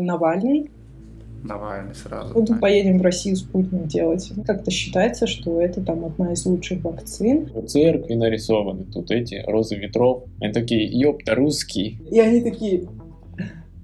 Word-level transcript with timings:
Навальный. 0.00 0.70
Навальный 1.42 1.94
сразу. 1.94 2.34
Вот 2.34 2.48
мы 2.48 2.58
поедем 2.58 2.98
в 2.98 3.02
Россию 3.02 3.36
спутник 3.36 3.86
делать. 3.86 4.32
Как-то 4.46 4.70
считается, 4.70 5.26
что 5.26 5.60
это 5.60 5.80
там 5.80 6.04
одна 6.04 6.32
из 6.32 6.44
лучших 6.44 6.82
вакцин. 6.82 7.50
У 7.54 7.62
церкви 7.62 8.14
нарисованы 8.14 8.84
тут 8.84 9.10
эти 9.10 9.44
розы 9.46 9.76
ветров. 9.76 10.24
Они 10.40 10.52
такие, 10.52 10.86
ёпта, 10.86 11.34
русские. 11.34 11.98
И 12.10 12.18
они 12.18 12.40
такие... 12.40 12.88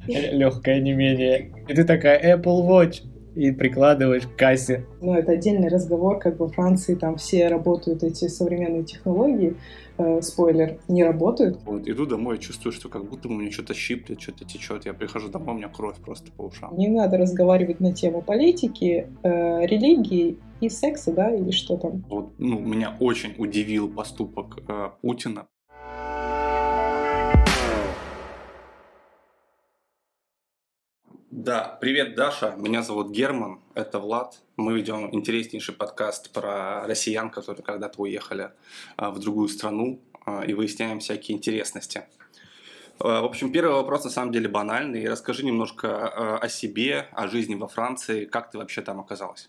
Легкое 0.09 0.81
не 0.81 0.95
менее. 0.95 1.53
И 1.69 1.75
ты 1.75 1.85
такая, 1.85 2.37
Apple 2.37 2.67
Watch 2.67 3.03
и 3.35 3.51
прикладываешь 3.51 4.27
к 4.27 4.37
кассе. 4.37 4.87
Ну, 5.01 5.15
это 5.15 5.33
отдельный 5.33 5.69
разговор, 5.69 6.19
как 6.19 6.39
во 6.39 6.49
Франции 6.49 6.95
там 6.95 7.17
все 7.17 7.49
работают 7.49 8.03
эти 8.03 8.29
современные 8.29 8.85
технологии, 8.85 9.57
э, 9.99 10.21
спойлер, 10.23 10.79
не 10.89 11.05
работают. 11.05 11.61
Вот 11.65 11.89
иду 11.89 12.07
домой, 12.07 12.39
чувствую, 12.39 12.73
что 12.73 12.89
как 12.89 13.09
будто 13.09 13.29
у 13.29 13.33
меня 13.33 13.51
что-то 13.51 13.75
щиплет, 13.75 14.21
что-то 14.21 14.45
течет. 14.45 14.87
Я 14.87 14.95
прихожу 14.95 15.29
домой, 15.29 15.55
у 15.55 15.59
меня 15.59 15.69
кровь 15.69 15.97
просто 15.97 16.31
по 16.33 16.43
ушам. 16.43 16.77
Не 16.77 16.89
надо 16.89 17.17
разговаривать 17.17 17.81
на 17.81 17.93
тему 17.93 18.23
политики, 18.23 19.09
э, 19.23 19.67
религии 19.67 20.39
и 20.61 20.69
секса, 20.69 21.13
да, 21.13 21.35
или 21.35 21.51
что 21.51 21.77
там. 21.77 22.05
Вот, 22.09 22.33
ну, 22.39 22.59
меня 22.61 22.97
очень 23.01 23.35
удивил 23.39 23.89
поступок 23.89 24.59
э, 24.69 24.91
Путина. 25.01 25.47
Да, 31.33 31.79
привет, 31.81 32.15
Даша. 32.15 32.57
Меня 32.59 32.83
зовут 32.83 33.11
Герман, 33.11 33.61
это 33.75 33.99
Влад. 33.99 34.43
Мы 34.59 34.75
ведем 34.75 35.09
интереснейший 35.15 35.75
подкаст 35.75 36.31
про 36.31 36.87
россиян, 36.87 37.31
которые 37.31 37.65
когда-то 37.65 38.03
уехали 38.03 38.51
а, 38.99 39.11
в 39.11 39.19
другую 39.19 39.49
страну 39.49 39.99
а, 40.27 40.45
и 40.45 40.53
выясняем 40.53 41.01
всякие 41.01 41.39
интересности. 41.39 42.03
А, 42.99 43.23
в 43.23 43.25
общем, 43.25 43.51
первый 43.51 43.73
вопрос 43.73 44.05
на 44.05 44.11
самом 44.11 44.31
деле 44.31 44.51
банальный. 44.51 45.09
Расскажи 45.09 45.43
немножко 45.47 46.37
о 46.37 46.49
себе, 46.51 47.07
о 47.13 47.29
жизни 47.29 47.55
во 47.55 47.67
Франции. 47.67 48.27
Как 48.27 48.51
ты 48.51 48.59
вообще 48.59 48.83
там 48.83 49.01
оказалась? 49.01 49.49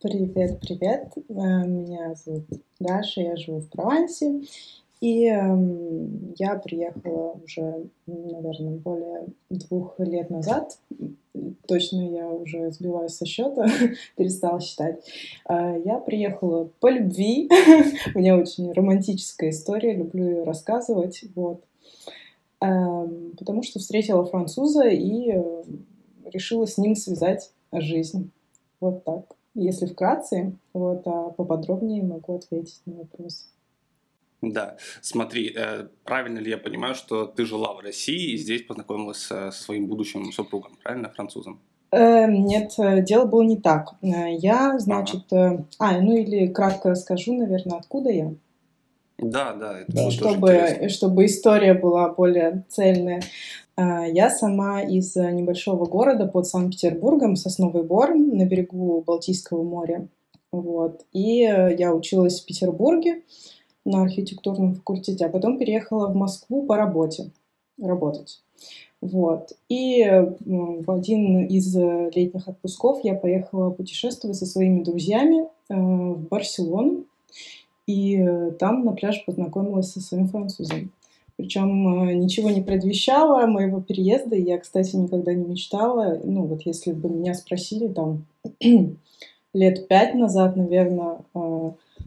Привет, 0.00 0.60
привет. 0.60 1.16
Меня 1.28 2.14
зовут 2.14 2.46
Даша, 2.78 3.22
я 3.22 3.34
живу 3.34 3.58
в 3.58 3.68
Провансе. 3.68 4.42
И 5.02 5.26
э, 5.26 5.56
я 6.38 6.54
приехала 6.54 7.36
уже, 7.44 7.88
наверное, 8.06 8.76
более 8.76 9.26
двух 9.50 9.98
лет 9.98 10.30
назад. 10.30 10.78
Точно 11.66 12.08
я 12.08 12.28
уже 12.28 12.70
сбиваюсь 12.70 13.14
со 13.14 13.26
счета, 13.26 13.66
перестала 14.16 14.60
считать. 14.60 15.04
Э, 15.48 15.82
я 15.84 15.98
приехала 15.98 16.70
по 16.78 16.88
любви. 16.88 17.50
У 18.14 18.18
меня 18.20 18.36
очень 18.36 18.70
романтическая 18.70 19.50
история, 19.50 19.96
люблю 19.96 20.24
ее 20.24 20.44
рассказывать. 20.44 21.24
Вот. 21.34 21.64
Э, 22.60 23.08
потому 23.36 23.64
что 23.64 23.80
встретила 23.80 24.24
француза 24.24 24.84
и 24.84 25.32
э, 25.32 25.64
решила 26.26 26.64
с 26.64 26.78
ним 26.78 26.94
связать 26.94 27.50
жизнь. 27.72 28.30
Вот 28.78 29.02
так. 29.02 29.24
Если 29.54 29.86
вкратце, 29.86 30.52
вот, 30.72 31.02
а 31.06 31.30
поподробнее 31.30 32.04
могу 32.04 32.36
ответить 32.36 32.80
на 32.86 32.98
вопрос. 32.98 33.48
Да, 34.42 34.76
смотри, 35.00 35.54
э, 35.56 35.86
правильно 36.04 36.40
ли 36.40 36.50
я 36.50 36.58
понимаю, 36.58 36.96
что 36.96 37.26
ты 37.26 37.46
жила 37.46 37.74
в 37.74 37.78
России 37.78 38.32
и 38.32 38.36
здесь 38.36 38.62
познакомилась 38.62 39.18
со 39.18 39.52
своим 39.52 39.86
будущим 39.86 40.32
супругом, 40.32 40.72
правильно, 40.82 41.08
французом? 41.10 41.60
Э, 41.92 42.26
нет, 42.26 42.72
э, 42.78 43.02
дело 43.02 43.24
было 43.24 43.42
не 43.42 43.58
так. 43.58 43.94
Я, 44.02 44.80
значит, 44.80 45.26
ага. 45.30 45.64
а, 45.78 46.00
ну 46.00 46.16
или 46.16 46.48
кратко 46.48 46.90
расскажу, 46.90 47.34
наверное, 47.34 47.78
откуда 47.78 48.10
я. 48.10 48.34
Да, 49.18 49.54
да, 49.54 49.78
это 49.78 49.92
да, 49.92 50.10
чтобы, 50.10 50.88
чтобы 50.88 51.26
история 51.26 51.74
была 51.74 52.08
более 52.08 52.64
цельная. 52.68 53.22
Я 53.76 54.28
сама 54.30 54.82
из 54.82 55.14
небольшого 55.14 55.86
города 55.86 56.26
под 56.26 56.48
Санкт-Петербургом, 56.48 57.36
Сосновый 57.36 57.84
Бор, 57.84 58.14
на 58.14 58.44
берегу 58.44 59.02
Балтийского 59.06 59.62
моря. 59.62 60.08
Вот. 60.50 61.06
И 61.12 61.38
я 61.38 61.94
училась 61.94 62.40
в 62.40 62.46
Петербурге 62.46 63.22
на 63.84 64.02
архитектурном 64.02 64.74
факультете, 64.74 65.26
а 65.26 65.28
потом 65.28 65.58
переехала 65.58 66.08
в 66.08 66.14
Москву 66.14 66.64
по 66.64 66.76
работе 66.76 67.30
работать. 67.80 68.40
Вот. 69.02 69.52
И 69.68 70.04
в 70.44 70.90
один 70.90 71.46
из 71.46 71.74
летних 71.74 72.46
отпусков 72.46 73.00
я 73.02 73.14
поехала 73.14 73.70
путешествовать 73.70 74.36
со 74.36 74.46
своими 74.46 74.84
друзьями 74.84 75.48
э, 75.68 75.74
в 75.74 76.28
Барселону. 76.28 77.04
И 77.88 78.16
э, 78.16 78.52
там 78.52 78.84
на 78.84 78.92
пляже 78.92 79.22
познакомилась 79.26 79.90
со 79.90 80.00
своим 80.00 80.28
французом. 80.28 80.92
Причем 81.36 82.08
э, 82.08 82.14
ничего 82.14 82.50
не 82.50 82.62
предвещало 82.62 83.44
моего 83.46 83.80
переезда. 83.80 84.36
Я, 84.36 84.58
кстати, 84.58 84.94
никогда 84.94 85.34
не 85.34 85.46
мечтала. 85.46 86.20
Ну, 86.22 86.44
вот 86.44 86.62
если 86.62 86.92
бы 86.92 87.08
меня 87.08 87.34
спросили 87.34 87.88
там 87.88 88.24
лет 89.52 89.88
пять 89.88 90.14
назад, 90.14 90.54
наверное, 90.54 91.18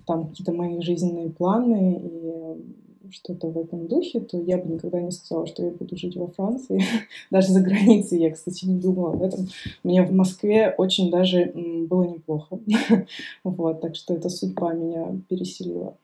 там 0.05 0.27
какие-то 0.27 0.53
мои 0.53 0.81
жизненные 0.81 1.29
планы 1.29 2.01
и 2.03 3.11
что-то 3.11 3.47
в 3.47 3.57
этом 3.57 3.87
духе, 3.87 4.19
то 4.19 4.39
я 4.39 4.57
бы 4.57 4.73
никогда 4.73 4.99
не 5.01 5.11
сказала, 5.11 5.47
что 5.47 5.63
я 5.63 5.71
буду 5.71 5.95
жить 5.95 6.15
во 6.15 6.27
Франции. 6.27 6.81
даже 7.31 7.49
за 7.49 7.61
границей 7.61 8.19
я, 8.19 8.31
кстати, 8.31 8.65
не 8.65 8.79
думала 8.79 9.13
об 9.13 9.21
этом. 9.21 9.47
Мне 9.83 10.03
в 10.03 10.11
Москве 10.11 10.73
очень 10.77 11.11
даже 11.11 11.51
было 11.53 12.03
неплохо. 12.03 12.59
вот, 13.43 13.81
так 13.81 13.95
что 13.95 14.13
эта 14.13 14.29
судьба 14.29 14.73
меня 14.73 15.19
переселила. 15.29 15.97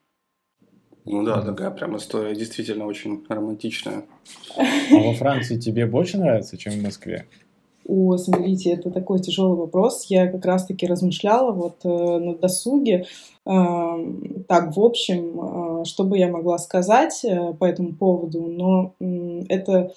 Ну 1.05 1.23
да, 1.23 1.41
такая 1.41 1.71
прям 1.71 1.97
история 1.97 2.35
действительно 2.35 2.85
очень 2.85 3.25
романтичная. 3.27 4.03
А 4.55 4.63
во 4.95 5.13
Франции 5.13 5.59
тебе 5.59 5.87
больше 5.87 6.17
нравится, 6.19 6.57
чем 6.57 6.73
в 6.73 6.83
Москве? 6.83 7.25
О, 7.87 8.17
смотрите, 8.17 8.71
это 8.71 8.91
такой 8.91 9.19
тяжелый 9.19 9.57
вопрос. 9.57 10.05
Я 10.05 10.27
как 10.27 10.45
раз-таки 10.45 10.85
размышляла 10.85 11.51
вот 11.51 11.77
э, 11.83 11.89
на 11.89 12.35
досуге. 12.35 13.05
Э, 13.45 13.51
так, 14.47 14.75
в 14.75 14.79
общем, 14.79 15.81
э, 15.81 15.85
что 15.85 16.03
бы 16.03 16.17
я 16.17 16.27
могла 16.29 16.57
сказать 16.57 17.23
э, 17.23 17.53
по 17.53 17.65
этому 17.65 17.93
поводу, 17.93 18.41
но 18.41 18.93
э, 18.99 19.43
это 19.49 19.93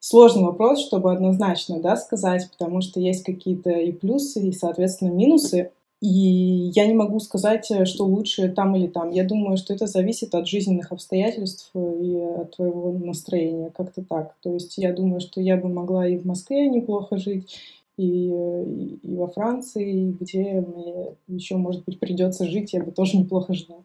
сложный 0.00 0.44
вопрос, 0.44 0.84
чтобы 0.84 1.12
однозначно 1.12 1.80
да, 1.80 1.96
сказать, 1.96 2.48
потому 2.50 2.80
что 2.80 3.00
есть 3.00 3.24
какие-то 3.24 3.70
и 3.70 3.92
плюсы, 3.92 4.40
и, 4.48 4.52
соответственно, 4.52 5.10
минусы. 5.10 5.70
И 6.00 6.70
я 6.74 6.86
не 6.86 6.94
могу 6.94 7.20
сказать, 7.20 7.70
э, 7.70 7.84
что 7.84 8.06
лучше 8.06 8.48
там 8.48 8.74
или 8.74 8.86
там. 8.86 9.10
Я 9.10 9.24
думаю, 9.24 9.58
что 9.58 9.74
это 9.74 9.86
зависит 9.86 10.34
от 10.34 10.46
жизненных 10.46 10.92
обстоятельств 10.92 11.70
и 11.74 12.16
от 12.16 12.56
твоего 12.56 12.92
настроения, 12.92 13.70
как-то 13.70 14.02
так. 14.02 14.34
То 14.42 14.54
есть 14.54 14.78
я 14.78 14.94
думаю, 14.94 15.20
что 15.20 15.42
я 15.42 15.58
бы 15.58 15.68
могла 15.68 16.08
и 16.08 16.16
в 16.16 16.24
Москве 16.24 16.68
неплохо 16.68 17.18
жить, 17.18 17.54
и, 17.98 18.28
и 18.28 19.14
во 19.14 19.28
Франции, 19.28 20.08
и 20.08 20.12
где 20.12 20.64
мне 20.66 21.08
еще, 21.28 21.56
может 21.56 21.84
быть, 21.84 22.00
придется 22.00 22.46
жить, 22.46 22.72
я 22.72 22.82
бы 22.82 22.92
тоже 22.92 23.18
неплохо 23.18 23.52
жила. 23.52 23.82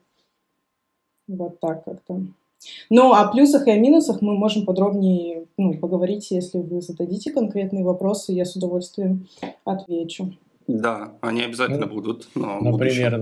Вот 1.28 1.60
так 1.60 1.84
как-то. 1.84 2.22
Ну, 2.90 3.14
о 3.14 3.28
плюсах 3.28 3.68
и 3.68 3.72
о 3.72 3.78
минусах 3.78 4.22
мы 4.22 4.38
можем 4.38 4.66
подробнее 4.66 5.46
ну, 5.58 5.78
поговорить, 5.78 6.32
если 6.32 6.60
вы 6.60 6.82
зададите 6.82 7.32
конкретные 7.32 7.84
вопросы, 7.84 8.32
я 8.32 8.46
с 8.46 8.56
удовольствием 8.56 9.28
отвечу. 9.66 10.34
Да, 10.68 11.14
они 11.22 11.44
обязательно 11.44 11.86
ну, 11.86 11.94
будут. 11.94 12.30
Но 12.36 12.60
например, 12.60 13.20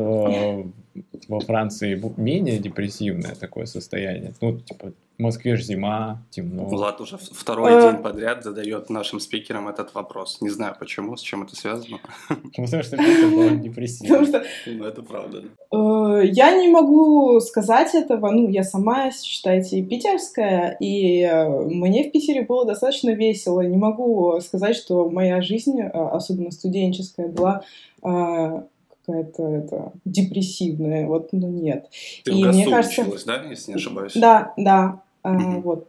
во, 1.28 1.40
Франции 1.40 2.02
менее 2.18 2.60
депрессивное 2.60 3.36
такое 3.36 3.66
состояние. 3.66 4.34
Ну, 4.42 4.60
типа, 4.60 4.94
в 5.18 5.22
Москве 5.22 5.56
же 5.56 5.64
зима, 5.64 6.24
темно. 6.32 6.66
Влад 6.66 7.00
уже 7.00 7.18
второй 7.18 7.82
день 7.82 8.02
подряд 8.02 8.44
задает 8.44 8.90
нашим 8.90 9.20
спикерам 9.20 9.68
этот 9.68 9.94
вопрос. 9.94 10.42
Не 10.42 10.50
знаю 10.50 10.76
почему, 10.80 11.16
с 11.16 11.22
чем 11.22 11.44
это 11.44 11.56
связано. 11.56 12.00
Потому 12.30 12.68
что 12.68 12.96
это 12.96 13.28
было 13.28 13.52
депрессивно. 13.52 14.42
Ну, 14.66 14.86
это 14.86 15.04
правда. 15.04 15.44
Э, 15.72 16.22
я 16.26 16.58
не 16.58 16.68
могу 16.68 17.40
сказать 17.42 17.94
этого. 17.94 18.32
Ну, 18.32 18.50
я 18.50 18.64
сама, 18.64 19.12
считайте, 19.12 19.84
питерская, 19.84 20.78
и 20.80 21.22
э, 21.22 21.48
мне 21.48 22.10
в 22.10 22.12
Питере 22.12 22.42
было 22.42 22.66
достаточно 22.66 23.12
весело. 23.12 23.62
Не 23.62 23.78
могу 23.78 24.40
сказать, 24.42 24.76
что 24.76 25.10
моя 25.10 25.42
жизнь, 25.42 25.80
э, 25.80 25.90
особенно 25.90 26.50
студенческая, 26.50 27.28
была 27.28 27.64
какая-то 29.06 29.48
это, 29.48 29.94
депрессивная, 30.06 31.08
вот, 31.08 31.30
ну 31.32 31.50
нет. 31.50 31.90
Ты 32.24 32.32
и 32.32 32.44
мне 32.44 32.68
кажется, 32.70 33.06
да, 33.26 33.44
если 33.50 33.72
не 33.72 33.76
ошибаюсь? 33.76 34.14
Да, 34.16 34.54
да, 34.58 35.02
mm-hmm. 35.24 35.62
вот. 35.62 35.88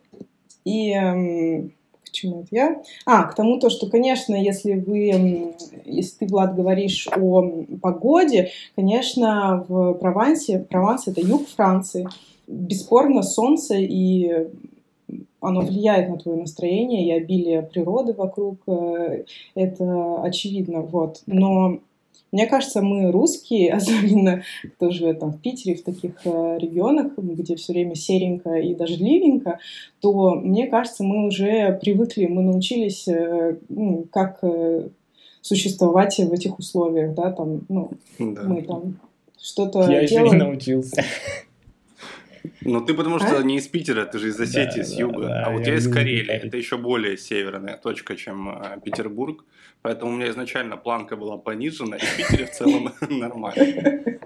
И 0.65 0.91
эм, 0.93 1.73
к 2.05 2.11
чему 2.11 2.41
это 2.41 2.49
я? 2.51 2.83
А, 3.07 3.25
к 3.25 3.35
тому 3.35 3.59
то, 3.59 3.71
что, 3.71 3.89
конечно, 3.89 4.35
если 4.35 4.75
вы, 4.75 5.55
если 5.85 6.19
ты, 6.19 6.27
Влад, 6.27 6.55
говоришь 6.55 7.09
о 7.15 7.65
погоде, 7.81 8.51
конечно, 8.75 9.65
в 9.69 9.95
Провансе, 9.95 10.61
Прованс 10.61 11.07
это 11.09 11.21
юг 11.21 11.49
Франции, 11.49 12.09
бесспорно 12.47 13.23
солнце 13.23 13.77
и 13.77 14.49
оно 15.41 15.61
влияет 15.61 16.09
на 16.09 16.17
твое 16.17 16.39
настроение 16.39 17.07
и 17.07 17.13
обилие 17.13 17.63
природы 17.63 18.15
вокруг, 18.15 18.61
э, 18.67 19.25
это 19.55 20.23
очевидно, 20.23 20.81
вот. 20.81 21.23
Но 21.27 21.81
Мне 22.35 22.49
кажется, 22.49 22.83
мы 22.83 23.13
русские, 23.13 23.73
особенно 23.75 24.43
кто 24.75 24.91
живет 24.91 25.21
там 25.21 25.31
в 25.31 25.41
Питере, 25.41 25.77
в 25.77 25.85
таких 25.85 26.15
э, 26.25 26.59
регионах, 26.59 27.13
где 27.17 27.55
все 27.55 27.73
время 27.73 27.95
серенько 27.95 28.55
и 28.55 28.75
дождливенько, 28.75 29.61
то, 30.01 30.35
мне 30.35 30.67
кажется, 30.67 31.05
мы 31.05 31.29
уже 31.29 31.79
привыкли, 31.81 32.27
мы 32.27 32.43
научились, 32.43 33.07
э, 33.07 33.57
ну, 33.69 34.07
как 34.11 34.41
э, 34.43 34.89
существовать 35.43 36.19
в 36.19 36.33
этих 36.33 36.59
условиях, 36.59 37.15
да, 37.15 37.31
там, 37.31 37.61
ну, 37.69 37.93
да. 38.19 38.43
мы 38.43 38.63
там 38.63 38.99
что-то 39.41 39.89
Я 39.89 40.05
делаем. 40.05 40.27
еще 40.27 40.37
не 40.37 40.43
научился. 40.43 41.05
Ну, 42.61 42.81
ты 42.81 42.95
потому 42.95 43.19
что 43.19 43.39
а? 43.39 43.43
не 43.43 43.57
из 43.57 43.69
Питера, 43.69 44.05
ты 44.05 44.19
же 44.19 44.29
из 44.29 44.41
Осетии, 44.41 44.79
да, 44.79 44.85
с 44.85 44.93
юга. 44.93 45.27
Да, 45.27 45.45
а 45.47 45.51
у 45.51 45.61
тебя 45.63 45.77
из 45.77 45.91
Карелии. 45.91 46.33
Это 46.33 46.57
еще 46.57 46.77
более 46.77 47.17
северная 47.17 47.77
точка, 47.77 48.17
чем 48.17 48.49
э, 48.49 48.81
Петербург. 48.85 49.45
Поэтому 49.83 50.13
у 50.13 50.17
меня 50.17 50.31
изначально 50.31 50.77
планка 50.77 51.17
была 51.17 51.37
понижена, 51.37 51.97
и 51.97 52.01
в 52.01 52.17
Питере 52.17 52.47
в 52.47 52.51
целом 52.51 52.93
нормально. 53.09 54.19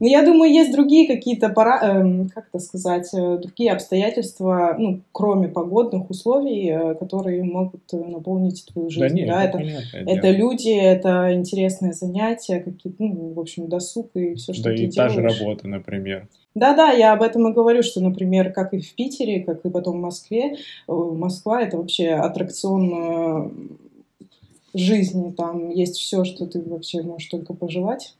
Ну, 0.00 0.08
я 0.08 0.24
думаю, 0.24 0.52
есть 0.52 0.72
другие 0.72 1.06
какие-то, 1.06 1.48
пора, 1.48 1.78
э, 1.80 2.28
как 2.34 2.48
это 2.52 2.58
сказать, 2.58 3.08
э, 3.14 3.38
другие 3.38 3.72
обстоятельства, 3.72 4.74
ну, 4.78 5.00
кроме 5.12 5.48
погодных 5.48 6.10
условий, 6.10 6.68
э, 6.68 6.94
которые 6.96 7.44
могут 7.44 7.92
наполнить 7.92 8.66
твою 8.66 8.90
жизнь. 8.90 9.06
Да, 9.06 9.14
нет, 9.14 9.28
да? 9.28 9.44
Это, 9.44 9.58
это, 9.58 10.10
это 10.10 10.30
люди, 10.30 10.70
это 10.70 11.32
интересные 11.32 11.92
занятия, 11.92 12.60
какие-то, 12.60 13.02
ну, 13.02 13.32
в 13.32 13.40
общем, 13.40 13.68
досуг 13.68 14.10
и 14.14 14.34
все, 14.34 14.52
что 14.52 14.64
да 14.64 14.70
ты 14.70 14.74
и 14.74 14.86
делаешь. 14.86 14.94
та 14.94 15.08
же 15.08 15.22
работа, 15.22 15.68
например. 15.68 16.28
Да-да, 16.54 16.90
я 16.90 17.12
об 17.12 17.22
этом 17.22 17.48
и 17.48 17.54
говорю, 17.54 17.82
что, 17.82 18.00
например, 18.00 18.52
как 18.52 18.74
и 18.74 18.80
в 18.80 18.94
Питере, 18.94 19.40
как 19.44 19.64
и 19.64 19.70
потом 19.70 19.98
в 19.98 20.02
Москве, 20.02 20.56
э, 20.88 20.92
Москва— 20.92 21.62
это 21.62 21.76
вообще 21.78 22.10
аттракцион 22.10 23.78
жизни, 24.74 25.30
там 25.30 25.70
есть 25.70 25.96
все, 25.96 26.24
что 26.24 26.46
ты 26.46 26.60
вообще 26.60 27.02
можешь 27.02 27.28
только 27.28 27.54
пожелать. 27.54 28.14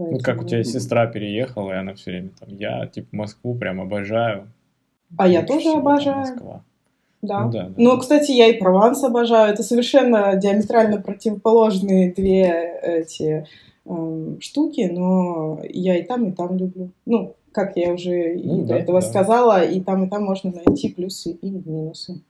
Поэтому... 0.00 0.18
Ну, 0.18 0.24
как 0.24 0.40
у 0.40 0.46
тебя 0.46 0.64
сестра 0.64 1.06
переехала, 1.06 1.72
и 1.72 1.76
она 1.76 1.92
все 1.92 2.10
время 2.10 2.30
там, 2.40 2.48
я, 2.56 2.86
типа, 2.86 3.08
Москву 3.12 3.54
прям 3.54 3.82
обожаю. 3.82 4.48
А 5.18 5.28
я 5.28 5.42
тоже 5.42 5.72
обожаю. 5.72 6.20
Москва. 6.20 6.64
Да. 7.20 7.44
Ну, 7.44 7.52
да, 7.52 7.64
да. 7.64 7.74
Но, 7.76 7.98
кстати, 7.98 8.32
я 8.32 8.46
и 8.46 8.58
Прованс 8.58 9.04
обожаю. 9.04 9.52
Это 9.52 9.62
совершенно 9.62 10.36
диаметрально 10.36 11.02
противоположные 11.02 12.14
две 12.14 12.80
эти 12.82 13.46
э, 13.84 14.36
штуки, 14.40 14.88
но 14.90 15.60
я 15.68 15.98
и 15.98 16.02
там, 16.02 16.30
и 16.30 16.32
там 16.32 16.56
люблю. 16.56 16.92
Ну, 17.04 17.36
как 17.52 17.76
я 17.76 17.92
уже 17.92 18.36
ну, 18.42 18.60
и 18.60 18.62
да, 18.62 18.68
до 18.68 18.74
этого 18.76 19.00
да. 19.02 19.06
сказала, 19.06 19.62
и 19.62 19.82
там, 19.82 20.06
и 20.06 20.08
там 20.08 20.24
можно 20.24 20.50
найти 20.50 20.88
плюсы 20.88 21.32
и 21.32 21.50
минусы. 21.50 22.22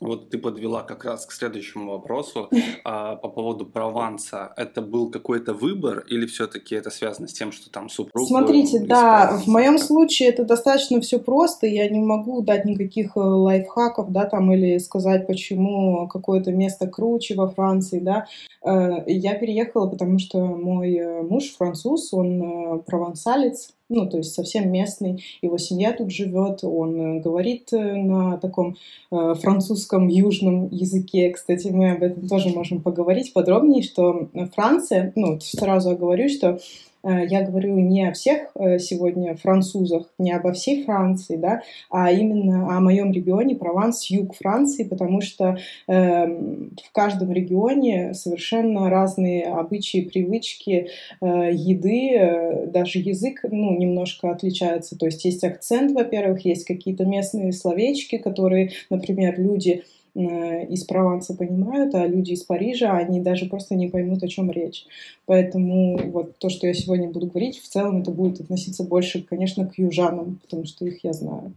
Вот 0.00 0.30
ты 0.30 0.38
подвела 0.38 0.82
как 0.82 1.04
раз 1.04 1.26
к 1.26 1.32
следующему 1.32 1.90
вопросу 1.92 2.48
а, 2.84 3.16
по 3.16 3.28
поводу 3.28 3.66
Прованса. 3.66 4.52
Это 4.56 4.80
был 4.80 5.10
какой-то 5.10 5.54
выбор 5.54 6.04
или 6.08 6.26
все-таки 6.26 6.76
это 6.76 6.90
связано 6.90 7.26
с 7.26 7.32
тем, 7.32 7.50
что 7.50 7.68
там 7.70 7.88
супруг? 7.88 8.28
Смотрите, 8.28 8.78
да, 8.78 9.36
в 9.44 9.48
моем 9.48 9.78
случае 9.78 10.28
это 10.28 10.44
достаточно 10.44 11.00
все 11.00 11.18
просто. 11.18 11.66
Я 11.66 11.88
не 11.88 11.98
могу 11.98 12.42
дать 12.42 12.64
никаких 12.64 13.16
э, 13.16 13.20
лайфхаков, 13.20 14.12
да, 14.12 14.26
там 14.26 14.52
или 14.52 14.78
сказать, 14.78 15.26
почему 15.26 16.06
какое-то 16.06 16.52
место 16.52 16.86
круче 16.86 17.34
во 17.34 17.48
Франции, 17.48 17.98
да. 17.98 18.26
Э, 18.64 19.02
я 19.06 19.34
переехала, 19.34 19.88
потому 19.88 20.20
что 20.20 20.38
мой 20.38 20.94
э, 20.94 21.22
муж 21.22 21.56
француз, 21.56 22.14
он 22.14 22.82
провансалец, 22.86 23.72
ну, 23.88 24.08
то 24.08 24.18
есть 24.18 24.34
совсем 24.34 24.70
местный, 24.70 25.24
его 25.40 25.56
семья 25.58 25.92
тут 25.92 26.10
живет, 26.10 26.62
он 26.62 27.18
э, 27.18 27.20
говорит 27.20 27.72
э, 27.72 27.94
на 27.94 28.36
таком 28.36 28.76
э, 29.10 29.34
французском 29.34 30.08
южном 30.08 30.68
языке. 30.70 31.30
Кстати, 31.30 31.68
мы 31.68 31.92
об 31.92 32.02
этом 32.02 32.28
тоже 32.28 32.50
можем 32.50 32.82
поговорить 32.82 33.32
подробнее, 33.32 33.82
что 33.82 34.28
Франция, 34.54 35.12
ну, 35.16 35.40
сразу 35.40 35.96
говорю, 35.96 36.28
что 36.28 36.58
я 37.04 37.42
говорю 37.42 37.74
не 37.78 38.08
о 38.08 38.12
всех 38.12 38.50
э, 38.54 38.78
сегодня 38.78 39.36
французах, 39.36 40.08
не 40.18 40.32
обо 40.32 40.52
всей 40.52 40.84
Франции, 40.84 41.36
да, 41.36 41.62
а 41.90 42.10
именно 42.10 42.76
о 42.76 42.80
моем 42.80 43.12
регионе 43.12 43.54
Прованс, 43.54 44.10
юг 44.10 44.34
Франции, 44.34 44.84
потому 44.84 45.20
что 45.20 45.58
э, 45.86 46.26
в 46.26 46.92
каждом 46.92 47.32
регионе 47.32 48.14
совершенно 48.14 48.90
разные 48.90 49.44
обычаи, 49.46 50.00
привычки, 50.00 50.88
э, 51.20 51.50
еды, 51.52 52.14
э, 52.14 52.66
даже 52.66 52.98
язык, 52.98 53.40
ну, 53.50 53.76
немножко 53.76 54.30
отличается. 54.30 54.98
То 54.98 55.06
есть 55.06 55.24
есть 55.24 55.44
акцент, 55.44 55.92
во-первых, 55.92 56.44
есть 56.44 56.64
какие-то 56.64 57.04
местные 57.04 57.52
словечки, 57.52 58.18
которые, 58.18 58.72
например, 58.90 59.38
люди 59.38 59.68
Э, 59.78 59.97
из 60.18 60.84
Прованса 60.84 61.34
понимают, 61.34 61.94
а 61.94 62.06
люди 62.06 62.32
из 62.32 62.42
Парижа, 62.42 62.96
они 62.96 63.20
даже 63.20 63.46
просто 63.46 63.74
не 63.74 63.88
поймут, 63.88 64.22
о 64.22 64.28
чем 64.28 64.50
речь. 64.50 64.86
Поэтому 65.26 65.98
вот 66.10 66.38
то, 66.38 66.48
что 66.48 66.66
я 66.66 66.74
сегодня 66.74 67.08
буду 67.08 67.26
говорить, 67.26 67.58
в 67.58 67.68
целом 67.68 68.02
это 68.02 68.10
будет 68.10 68.40
относиться 68.40 68.82
больше, 68.82 69.22
конечно, 69.22 69.66
к 69.66 69.78
южанам, 69.78 70.40
потому 70.42 70.64
что 70.64 70.84
их 70.84 71.04
я 71.04 71.12
знаю. 71.12 71.52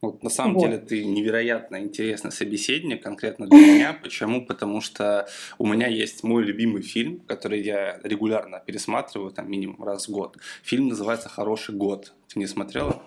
Вот, 0.00 0.22
на 0.22 0.28
самом 0.28 0.54
вот. 0.54 0.64
деле 0.64 0.78
ты 0.78 1.04
невероятно 1.04 1.80
интересный 1.80 2.30
собеседник 2.30 3.02
конкретно 3.02 3.46
для 3.46 3.58
меня. 3.58 3.98
Почему? 4.02 4.44
Потому 4.44 4.82
что 4.82 5.26
у 5.58 5.66
меня 5.66 5.86
есть 5.86 6.22
мой 6.22 6.44
любимый 6.44 6.82
фильм, 6.82 7.20
который 7.20 7.62
я 7.62 7.98
регулярно 8.02 8.62
пересматриваю, 8.64 9.30
там 9.30 9.50
минимум 9.50 9.82
раз 9.82 10.08
в 10.08 10.12
год. 10.12 10.36
Фильм 10.62 10.88
называется 10.88 11.28
«Хороший 11.28 11.74
год». 11.74 12.12
Ты 12.28 12.38
не 12.38 12.46
смотрела? 12.46 13.02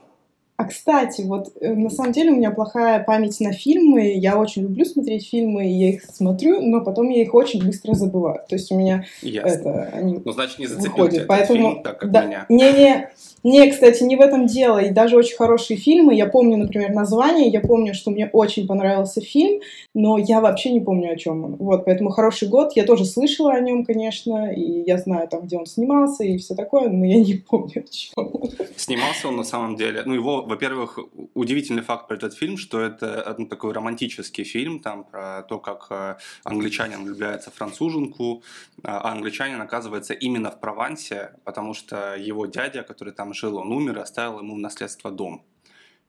А 0.58 0.66
кстати, 0.66 1.22
вот 1.22 1.52
э, 1.62 1.72
на 1.76 1.92
самом 1.92 2.14
деле 2.14 2.32
у 2.32 2.36
меня 2.36 2.50
плохая 2.50 3.04
память 3.04 3.40
на 3.40 3.54
фильмы. 3.54 4.14
Я 4.16 4.40
очень 4.40 4.64
люблю 4.64 4.86
смотреть 4.86 5.30
фильмы, 5.30 5.68
и 5.68 5.72
я 5.72 5.90
их 5.90 6.04
смотрю, 6.06 6.62
но 6.62 6.82
потом 6.82 7.10
я 7.10 7.22
их 7.22 7.36
очень 7.36 7.64
быстро 7.64 7.94
забываю. 7.94 8.40
То 8.50 8.56
есть 8.56 8.72
у 8.72 8.76
меня 8.76 9.06
Ясно. 9.22 9.50
это 9.50 9.90
они 9.94 10.20
Ну, 10.26 10.32
значит, 10.32 10.58
не 10.58 10.66
выходят. 10.66 11.28
Поэтому, 11.28 11.70
фильм, 11.74 11.84
так 11.84 12.00
как 12.00 12.10
да, 12.10 12.26
меня. 12.26 12.46
Не-не, 12.50 13.12
не, 13.44 13.70
кстати, 13.70 14.02
не 14.02 14.16
в 14.16 14.22
этом 14.22 14.48
дело. 14.48 14.80
И 14.80 14.90
даже 14.90 15.16
очень 15.16 15.36
хорошие 15.36 15.78
фильмы. 15.78 16.16
Я 16.16 16.26
помню, 16.26 16.58
например, 16.58 16.92
название, 16.92 17.50
я 17.50 17.62
помню, 17.62 17.94
что 17.94 18.10
мне 18.10 18.28
очень 18.34 18.66
понравился 18.66 19.22
фильм, 19.22 19.62
но 19.94 20.18
я 20.18 20.42
вообще 20.42 20.72
не 20.72 20.80
помню, 20.80 21.14
о 21.14 21.18
чем 21.18 21.46
он. 21.46 21.56
Вот, 21.58 21.86
поэтому 21.86 22.10
«Хороший 22.10 22.48
год», 22.48 22.72
я 22.76 22.84
тоже 22.84 23.06
слышала 23.06 23.54
о 23.54 23.60
нем, 23.60 23.86
конечно, 23.86 24.52
и 24.52 24.84
я 24.88 24.98
знаю 24.98 25.28
там, 25.28 25.42
где 25.42 25.58
он 25.58 25.68
снимался 25.68 26.24
и 26.24 26.38
все 26.38 26.56
такое, 26.56 26.90
но 26.90 27.06
я 27.06 27.20
не 27.20 27.36
помню, 27.36 27.86
о 27.86 27.88
чем. 27.88 28.32
Снимался 28.76 29.28
он 29.28 29.38
на 29.38 29.44
самом 29.44 29.76
деле, 29.76 30.02
ну, 30.04 30.16
его 30.16 30.47
во-первых, 30.48 31.00
удивительный 31.34 31.84
факт 31.84 32.08
про 32.08 32.16
этот 32.16 32.34
фильм, 32.34 32.58
что 32.58 32.80
это 32.80 33.36
ну, 33.38 33.46
такой 33.46 33.74
романтический 33.74 34.44
фильм, 34.44 34.80
там 34.80 35.04
про 35.04 35.44
то, 35.44 35.60
как 35.60 35.88
э, 35.90 36.18
англичанин 36.44 37.04
влюбляется 37.04 37.52
в 37.52 37.56
француженку, 37.56 38.44
а 38.84 39.12
англичанин 39.12 39.62
оказывается 39.62 40.14
именно 40.14 40.50
в 40.52 40.60
Провансе, 40.60 41.36
потому 41.44 41.74
что 41.74 42.16
его 42.16 42.46
дядя, 42.46 42.84
который 42.84 43.14
там 43.14 43.34
жил, 43.34 43.58
он 43.58 43.72
умер 43.72 43.98
и 43.98 44.02
оставил 44.02 44.40
ему 44.40 44.56
в 44.56 44.60
наследство 44.60 45.12
дом. 45.12 45.46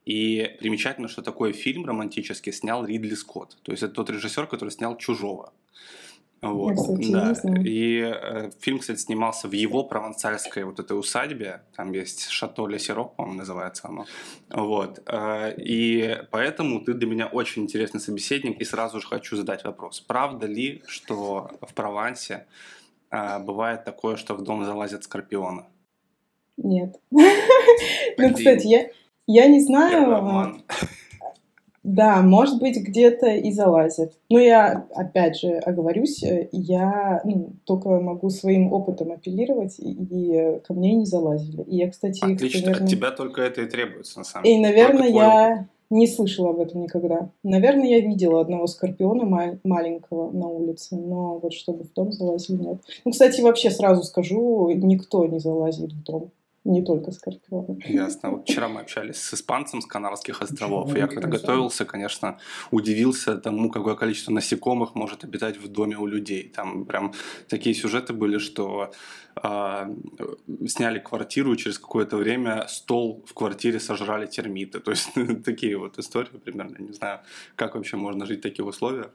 И 0.09 0.57
примечательно, 0.61 1.09
что 1.09 1.21
такой 1.21 1.53
фильм 1.53 1.85
романтический 1.85 2.53
снял 2.53 2.87
Ридли 2.87 3.15
Скотт. 3.15 3.59
То 3.63 3.73
есть 3.73 3.83
это 3.83 3.93
тот 3.93 4.09
режиссер, 4.09 4.47
который 4.47 4.71
снял 4.71 4.97
«Чужого». 4.97 5.53
Вот, 6.41 6.77
да. 7.11 7.35
И 7.65 8.01
э, 8.01 8.51
фильм, 8.61 8.79
кстати, 8.79 9.01
снимался 9.01 9.49
в 9.49 9.53
его 9.53 9.83
провансальской 9.83 10.63
вот 10.63 10.79
этой 10.79 10.97
усадьбе. 10.97 11.63
Там 11.75 11.93
есть 11.93 12.29
Шато 12.29 12.67
Ле 12.69 12.79
Сироп, 12.79 13.17
по-моему, 13.17 13.39
называется 13.39 13.89
оно. 13.89 14.07
Вот. 14.51 15.01
Э, 15.07 15.53
и 15.57 16.17
поэтому 16.31 16.81
ты 16.81 16.95
для 16.95 17.09
меня 17.09 17.27
очень 17.27 17.63
интересный 17.63 18.01
собеседник. 18.01 18.61
И 18.61 18.65
сразу 18.65 19.01
же 19.01 19.09
хочу 19.09 19.37
задать 19.37 19.65
вопрос. 19.65 20.01
Правда 20.01 20.47
ли, 20.47 20.83
что 20.87 21.51
в 21.61 21.75
Провансе 21.75 22.47
э, 23.11 23.41
бывает 23.41 23.85
такое, 23.85 24.17
что 24.17 24.35
в 24.35 24.43
дом 24.43 24.65
залазят 24.65 25.03
скорпионы? 25.05 25.65
Нет. 26.57 27.01
Ну, 28.21 28.35
кстати, 28.35 28.67
я, 28.67 28.89
я 29.29 29.47
не 29.47 29.61
знаю. 29.61 30.61
Да, 31.89 32.21
может 32.21 32.61
быть, 32.61 32.77
где-то 32.77 33.29
и 33.29 33.51
залазит. 33.51 34.13
Но 34.29 34.39
я, 34.39 34.87
опять 34.95 35.39
же, 35.39 35.55
оговорюсь, 35.55 36.23
э, 36.23 36.51
я 36.53 37.23
ну, 37.25 37.53
только 37.65 37.89
могу 37.89 38.29
своим 38.29 38.75
опытом 38.75 39.11
апеллировать, 39.11 39.79
и, 39.79 39.93
и 39.93 40.61
ко 40.67 40.75
мне 40.75 40.93
не 40.93 41.07
залазили. 41.07 41.63
И 41.63 41.77
я, 41.77 41.91
кстати, 41.91 42.23
Отлично, 42.23 42.59
их, 42.59 42.67
наверное... 42.67 42.85
от 42.85 42.91
тебя 42.91 43.11
только 43.11 43.41
это 43.41 43.63
и 43.63 43.67
требуется, 43.67 44.19
на 44.19 44.25
самом 44.25 44.45
деле. 44.45 44.57
И, 44.57 44.61
наверное, 44.61 45.09
я 45.09 45.69
не 45.89 46.07
слышала 46.07 46.51
об 46.51 46.61
этом 46.61 46.83
никогда. 46.83 47.31
Наверное, 47.43 47.89
я 47.89 48.01
видела 48.01 48.43
одного 48.43 48.67
скорпиона 48.67 49.25
мал- 49.25 49.59
маленького 49.65 50.31
на 50.31 50.47
улице, 50.47 50.95
но 50.95 51.39
вот 51.39 51.55
чтобы 51.55 51.85
в 51.85 51.93
дом 51.95 52.13
залазили, 52.13 52.59
нет. 52.59 52.83
Ну, 53.07 53.13
кстати, 53.13 53.41
вообще 53.41 53.71
сразу 53.71 54.03
скажу, 54.03 54.71
никто 54.75 55.25
не 55.25 55.39
залазит 55.39 55.93
в 55.93 56.03
дом 56.03 56.33
не 56.69 56.83
только 56.85 57.11
скорпионы. 57.13 57.83
Ясно. 57.87 58.31
Вот 58.31 58.43
вчера 58.43 58.69
мы 58.69 58.81
общались 58.81 59.17
с 59.17 59.35
испанцем 59.35 59.81
с 59.81 59.87
Канарских 59.87 60.43
островов. 60.43 60.95
И 60.95 60.99
я 60.99 61.07
когда 61.07 61.27
готовился, 61.27 61.85
конечно, 61.85 62.39
удивился 62.71 63.37
тому, 63.39 63.71
какое 63.71 63.95
количество 63.95 64.33
насекомых 64.33 64.95
может 64.95 65.25
обитать 65.25 65.57
в 65.57 65.69
доме 65.69 65.97
у 65.97 66.07
людей. 66.07 66.53
Там 66.55 66.85
прям 66.85 67.13
такие 67.49 67.75
сюжеты 67.75 68.13
были, 68.13 68.39
что 68.39 68.93
э, 69.43 69.95
сняли 70.67 70.99
квартиру, 70.99 71.55
и 71.55 71.57
через 71.57 71.79
какое-то 71.79 72.19
время 72.19 72.67
стол 72.69 73.25
в 73.27 73.33
квартире 73.33 73.81
сожрали 73.81 74.27
термиты. 74.27 74.81
То 74.81 74.91
есть 74.91 75.09
такие 75.45 75.79
вот 75.79 75.99
истории 75.99 76.39
примерно. 76.39 76.77
Не 76.79 76.93
знаю, 76.93 77.21
как 77.57 77.75
вообще 77.77 77.97
можно 77.97 78.27
жить 78.27 78.41
в 78.41 78.43
таких 78.43 78.67
условиях. 78.67 79.11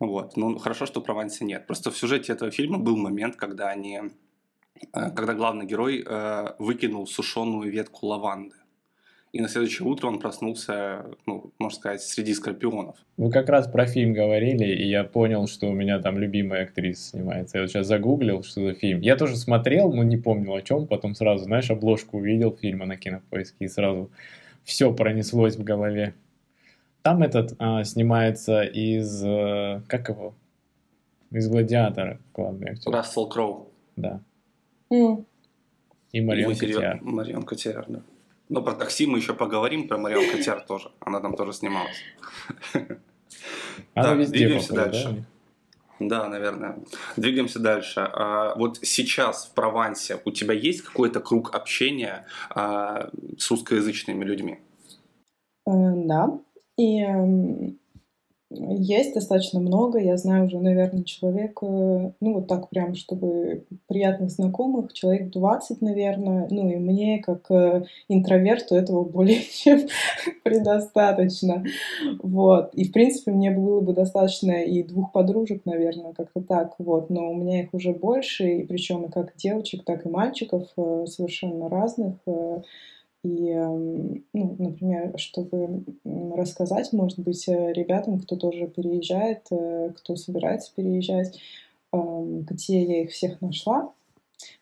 Вот. 0.00 0.36
Ну, 0.36 0.58
хорошо, 0.58 0.86
что 0.86 1.00
Прованса 1.00 1.44
нет. 1.44 1.66
Просто 1.66 1.90
в 1.90 1.96
сюжете 1.96 2.32
этого 2.32 2.50
фильма 2.50 2.78
был 2.78 2.96
момент, 2.96 3.36
когда 3.36 3.68
они... 3.68 4.00
Э, 4.92 5.10
когда 5.10 5.34
главный 5.34 5.66
герой 5.66 6.04
э, 6.06 6.46
выкинул 6.58 7.06
сушеную 7.06 7.70
ветку 7.70 8.06
лаванды. 8.06 8.54
И 9.32 9.40
на 9.40 9.48
следующее 9.48 9.86
утро 9.86 10.06
он 10.06 10.18
проснулся, 10.18 11.04
ну, 11.26 11.52
можно 11.58 11.78
сказать, 11.78 12.00
среди 12.00 12.32
скорпионов. 12.32 12.96
Вы 13.18 13.30
как 13.30 13.50
раз 13.50 13.68
про 13.68 13.86
фильм 13.86 14.14
говорили, 14.14 14.64
и 14.64 14.88
я 14.88 15.04
понял, 15.04 15.46
что 15.46 15.68
у 15.68 15.72
меня 15.72 15.98
там 15.98 16.18
любимая 16.18 16.62
актриса 16.64 17.10
снимается. 17.10 17.58
Я 17.58 17.64
вот 17.64 17.70
сейчас 17.70 17.86
загуглил, 17.86 18.42
что 18.42 18.66
за 18.66 18.72
фильм. 18.72 19.00
Я 19.00 19.16
тоже 19.16 19.36
смотрел, 19.36 19.92
но 19.92 20.04
не 20.04 20.16
помнил 20.16 20.54
о 20.54 20.62
чем. 20.62 20.86
Потом 20.86 21.14
сразу, 21.14 21.44
знаешь, 21.44 21.70
обложку 21.70 22.16
увидел 22.18 22.56
фильма 22.56 22.86
на 22.86 22.96
кинопоиске, 22.96 23.66
и 23.66 23.68
сразу 23.68 24.10
все 24.64 24.94
пронеслось 24.94 25.56
в 25.56 25.64
голове. 25.64 26.14
Там 27.02 27.22
этот 27.22 27.54
а, 27.58 27.84
снимается 27.84 28.62
из... 28.62 29.22
А, 29.22 29.82
как 29.86 30.08
его? 30.08 30.34
Из 31.30 31.48
«Гладиатора» 31.48 32.20
главный 32.32 32.70
актер. 32.70 32.90
Рассел 32.90 33.28
Кроу. 33.28 33.68
Да. 33.96 34.22
Mm. 34.92 35.24
И 36.12 36.20
Марион 36.20 36.56
Котиар. 36.56 36.98
Марион 37.02 37.42
Котиар, 37.42 37.84
да. 37.88 38.02
Ну, 38.48 38.62
про 38.62 38.74
такси 38.74 39.06
мы 39.06 39.18
еще 39.18 39.34
поговорим, 39.34 39.88
про 39.88 39.98
Марион 39.98 40.30
Котиар 40.30 40.60
тоже. 40.60 40.90
Она 41.00 41.20
там 41.20 41.34
тоже 41.34 41.52
снималась. 41.52 42.02
Она 43.94 44.14
везде 44.14 44.38
двигаемся 44.38 44.72
дальше. 44.74 45.24
Да? 45.98 46.20
да, 46.22 46.28
наверное. 46.28 46.78
Двигаемся 47.16 47.58
дальше. 47.58 48.08
А, 48.12 48.54
вот 48.54 48.78
сейчас 48.82 49.46
в 49.46 49.54
Провансе 49.54 50.20
у 50.24 50.30
тебя 50.30 50.54
есть 50.54 50.82
какой-то 50.82 51.20
круг 51.20 51.54
общения 51.54 52.26
а, 52.50 53.10
с 53.36 53.50
русскоязычными 53.50 54.24
людьми? 54.24 54.60
Э, 55.66 55.70
да. 55.70 56.38
И 56.76 57.04
есть 58.58 59.14
достаточно 59.14 59.60
много. 59.60 59.98
Я 59.98 60.16
знаю 60.16 60.46
уже, 60.46 60.58
наверное, 60.58 61.04
человек, 61.04 61.58
э, 61.62 62.12
ну 62.20 62.34
вот 62.34 62.48
так 62.48 62.68
прям, 62.68 62.94
чтобы 62.94 63.64
приятных 63.86 64.30
знакомых, 64.30 64.92
человек 64.92 65.30
20, 65.30 65.80
наверное. 65.82 66.48
Ну 66.50 66.68
и 66.68 66.76
мне, 66.76 67.22
как 67.22 67.50
э, 67.50 67.84
интроверту, 68.08 68.74
этого 68.74 69.04
более 69.04 69.40
чем 69.50 69.80
предостаточно. 70.44 71.64
Вот. 72.22 72.74
И, 72.74 72.84
в 72.84 72.92
принципе, 72.92 73.30
мне 73.32 73.50
было 73.50 73.80
бы 73.80 73.92
достаточно 73.92 74.62
и 74.62 74.82
двух 74.82 75.12
подружек, 75.12 75.62
наверное, 75.64 76.12
как-то 76.12 76.40
так. 76.40 76.74
Вот. 76.78 77.10
Но 77.10 77.30
у 77.30 77.34
меня 77.34 77.62
их 77.62 77.74
уже 77.74 77.92
больше, 77.92 78.58
и 78.58 78.66
причем 78.66 79.04
и 79.04 79.10
как 79.10 79.36
девочек, 79.36 79.84
так 79.84 80.06
и 80.06 80.08
мальчиков 80.08 80.68
э, 80.76 81.04
совершенно 81.06 81.68
разных. 81.68 82.14
И, 83.26 83.54
ну, 84.32 84.56
например, 84.58 85.18
чтобы 85.18 85.84
рассказать, 86.04 86.92
может 86.92 87.18
быть, 87.18 87.48
э, 87.48 87.72
ребятам, 87.72 88.20
кто 88.20 88.36
тоже 88.36 88.68
переезжает, 88.68 89.46
э, 89.50 89.90
кто 89.96 90.14
собирается 90.14 90.72
переезжать, 90.74 91.38
где 91.92 92.82
я 92.82 93.02
их 93.02 93.10
всех 93.10 93.40
нашла, 93.40 93.90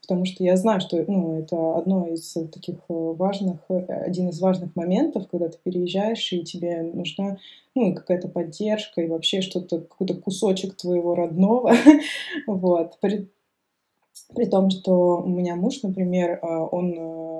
потому 0.03 0.25
что 0.25 0.45
я 0.45 0.57
знаю, 0.57 0.81
что 0.81 1.05
ну, 1.09 1.41
это 1.41 1.77
одно 1.77 2.07
из 2.07 2.33
таких 2.33 2.77
э, 2.89 2.95
важных, 2.95 3.59
один 3.69 4.29
из 4.29 4.41
важных 4.41 4.75
моментов, 4.77 5.29
когда 5.29 5.49
ты 5.49 5.59
переезжаешь, 5.63 6.33
и 6.33 6.45
тебе 6.45 6.83
нужна 6.83 7.39
ну, 7.75 7.95
какая-то 7.95 8.29
поддержка, 8.29 9.03
и 9.03 9.09
вообще 9.09 9.43
что-то, 9.43 9.81
какой-то 9.81 10.15
кусочек 10.15 10.77
твоего 10.77 11.15
родного. 11.15 11.73
вот. 12.47 12.99
При, 13.01 13.29
при 14.35 14.47
том, 14.47 14.71
что 14.71 15.19
у 15.19 15.29
меня 15.29 15.57
муж, 15.57 15.83
например, 15.83 16.39
он 16.43 17.34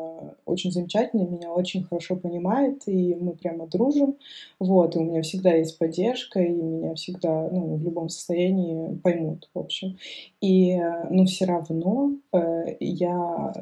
очень 0.45 0.73
замечательный, 0.73 1.27
меня 1.27 1.53
очень 1.53 1.85
хорошо 1.85 2.17
понимает, 2.17 2.83
и 2.87 3.15
мы 3.15 3.33
прямо 3.33 3.67
дружим. 3.67 4.17
Вот, 4.59 4.97
и 4.97 4.99
у 4.99 5.05
меня 5.05 5.23
всегда 5.23 5.55
есть 5.55 5.79
поддержка, 5.79 6.41
и 6.41 6.51
меня 6.51 6.95
всегда, 6.95 7.49
ну, 7.51 7.77
в 7.77 7.83
любом 7.83 8.09
состоянии 8.09 8.95
поймут, 8.97 9.49
в 9.55 9.59
общем. 9.59 9.99
И, 10.41 10.79
ну, 11.11 11.25
все 11.27 11.47
равно 11.47 12.13
э, 12.33 12.77
я 12.81 13.53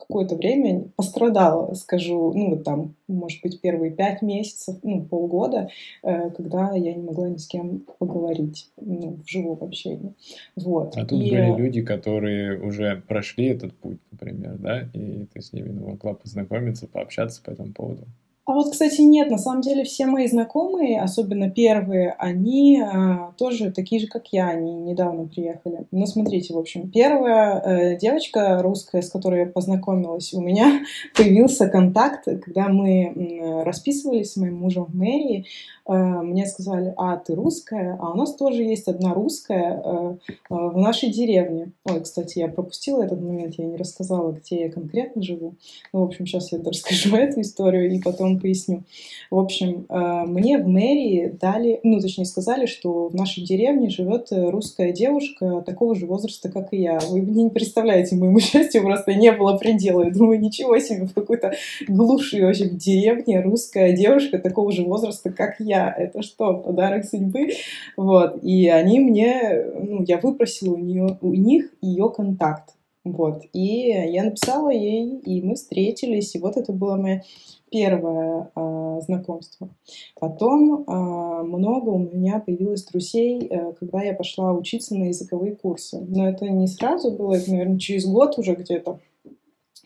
какое-то 0.00 0.36
время 0.36 0.86
пострадала, 0.96 1.72
скажу, 1.74 2.32
ну, 2.34 2.50
вот 2.50 2.64
там, 2.64 2.94
может 3.08 3.42
быть, 3.42 3.60
первые 3.60 3.92
пять 3.92 4.22
месяцев, 4.22 4.76
ну, 4.82 5.04
полгода, 5.04 5.68
э, 6.02 6.30
когда 6.30 6.74
я 6.74 6.94
не 6.94 7.02
могла 7.02 7.28
ни 7.28 7.36
с 7.36 7.46
кем 7.46 7.84
поговорить, 7.98 8.70
ну, 8.80 9.18
в 9.24 9.28
живом 9.28 9.58
общении. 9.60 10.14
Вот. 10.56 10.96
А 10.96 11.04
тут 11.04 11.20
и... 11.20 11.30
были 11.30 11.56
люди, 11.56 11.82
которые 11.82 12.60
уже 12.60 13.02
прошли 13.06 13.46
этот 13.46 13.74
путь, 13.74 13.98
например, 14.10 14.56
да, 14.58 14.88
и 14.92 15.26
ты 15.32 15.40
с 15.40 15.52
ними 15.52 15.70
могла 15.70 16.14
познакомиться, 16.14 16.86
пообщаться 16.86 17.42
по 17.42 17.50
этому 17.50 17.72
поводу. 17.72 18.06
А 18.46 18.52
вот, 18.52 18.72
кстати, 18.72 19.02
нет, 19.02 19.30
на 19.30 19.38
самом 19.38 19.60
деле 19.60 19.84
все 19.84 20.06
мои 20.06 20.26
знакомые, 20.26 21.00
особенно 21.00 21.50
первые, 21.50 22.12
они 22.18 22.80
а, 22.80 23.32
тоже 23.36 23.70
такие 23.70 24.00
же, 24.00 24.08
как 24.08 24.28
я, 24.32 24.48
они 24.48 24.72
недавно 24.72 25.28
приехали. 25.28 25.86
Ну, 25.90 26.06
смотрите, 26.06 26.54
в 26.54 26.58
общем, 26.58 26.90
первая 26.90 27.60
э, 27.60 27.98
девочка 27.98 28.60
русская, 28.62 29.02
с 29.02 29.10
которой 29.10 29.40
я 29.40 29.46
познакомилась, 29.46 30.32
у 30.32 30.40
меня 30.40 30.80
появился 31.16 31.68
контакт, 31.68 32.24
когда 32.24 32.68
мы 32.68 33.04
э, 33.04 33.62
расписывались 33.62 34.32
с 34.32 34.36
моим 34.36 34.56
мужем 34.56 34.86
в 34.86 34.96
мэрии, 34.96 35.46
э, 35.86 35.92
мне 35.92 36.46
сказали, 36.46 36.94
а, 36.96 37.18
ты 37.18 37.34
русская, 37.34 37.98
а 38.00 38.10
у 38.10 38.16
нас 38.16 38.34
тоже 38.34 38.62
есть 38.62 38.88
одна 38.88 39.12
русская 39.12 39.80
э, 39.84 40.16
э, 40.28 40.34
в 40.48 40.78
нашей 40.78 41.10
деревне. 41.10 41.72
Ой, 41.84 42.00
кстати, 42.00 42.38
я 42.38 42.48
пропустила 42.48 43.02
этот 43.02 43.20
момент, 43.20 43.54
я 43.58 43.66
не 43.66 43.76
рассказала, 43.76 44.32
где 44.32 44.62
я 44.62 44.72
конкретно 44.72 45.22
живу. 45.22 45.54
Ну, 45.92 46.00
в 46.00 46.04
общем, 46.04 46.26
сейчас 46.26 46.50
я 46.52 46.58
расскажу 46.58 47.14
эту 47.16 47.42
историю 47.42 47.92
и 47.92 48.00
потом 48.00 48.29
поясню. 48.38 48.84
В 49.30 49.38
общем, 49.38 49.86
э, 49.88 50.24
мне 50.26 50.58
в 50.58 50.68
мэрии 50.68 51.32
дали, 51.40 51.80
ну, 51.82 52.00
точнее, 52.00 52.24
сказали, 52.24 52.66
что 52.66 53.08
в 53.08 53.14
нашей 53.14 53.44
деревне 53.44 53.88
живет 53.88 54.28
э, 54.30 54.50
русская 54.50 54.92
девушка 54.92 55.62
такого 55.66 55.94
же 55.94 56.06
возраста, 56.06 56.50
как 56.50 56.72
и 56.72 56.78
я. 56.78 56.98
Вы 57.08 57.20
не 57.20 57.50
представляете, 57.50 58.16
моему 58.16 58.40
счастью 58.40 58.82
просто 58.82 59.14
не 59.14 59.32
было 59.32 59.56
предела. 59.56 60.04
Я 60.04 60.10
думаю, 60.10 60.40
ничего 60.40 60.78
себе, 60.78 61.06
в 61.06 61.14
какой-то 61.14 61.52
глуши 61.88 62.44
вообще 62.44 62.64
в 62.64 62.76
деревне 62.76 63.40
русская 63.40 63.92
девушка 63.96 64.38
такого 64.38 64.72
же 64.72 64.84
возраста, 64.84 65.30
как 65.30 65.56
я. 65.58 65.92
Это 65.96 66.22
что, 66.22 66.54
подарок 66.54 67.04
судьбы? 67.04 67.50
Вот. 67.96 68.42
И 68.42 68.68
они 68.68 69.00
мне, 69.00 69.64
ну, 69.80 70.04
я 70.06 70.18
выпросила 70.18 70.74
у, 70.74 70.78
нее, 70.78 71.18
у 71.20 71.32
них 71.34 71.70
ее 71.80 72.10
контакт. 72.10 72.74
Вот. 73.04 73.44
И 73.52 73.88
я 73.88 74.24
написала 74.24 74.70
ей, 74.70 75.18
и 75.20 75.40
мы 75.42 75.54
встретились. 75.54 76.34
И 76.34 76.38
вот 76.38 76.56
это 76.56 76.72
было 76.72 76.96
мое 76.96 77.22
первое 77.70 78.50
э, 78.54 79.00
знакомство. 79.02 79.70
Потом 80.18 80.84
э, 80.86 81.42
много 81.42 81.88
у 81.88 81.98
меня 81.98 82.40
появилось 82.40 82.84
друзей, 82.84 83.46
э, 83.46 83.72
когда 83.78 84.02
я 84.02 84.12
пошла 84.12 84.52
учиться 84.52 84.94
на 84.96 85.04
языковые 85.04 85.56
курсы. 85.56 86.00
Но 86.00 86.28
это 86.28 86.46
не 86.48 86.66
сразу 86.66 87.10
было, 87.10 87.34
это, 87.34 87.50
наверное, 87.50 87.78
через 87.78 88.06
год 88.06 88.38
уже 88.38 88.54
где-то. 88.54 88.98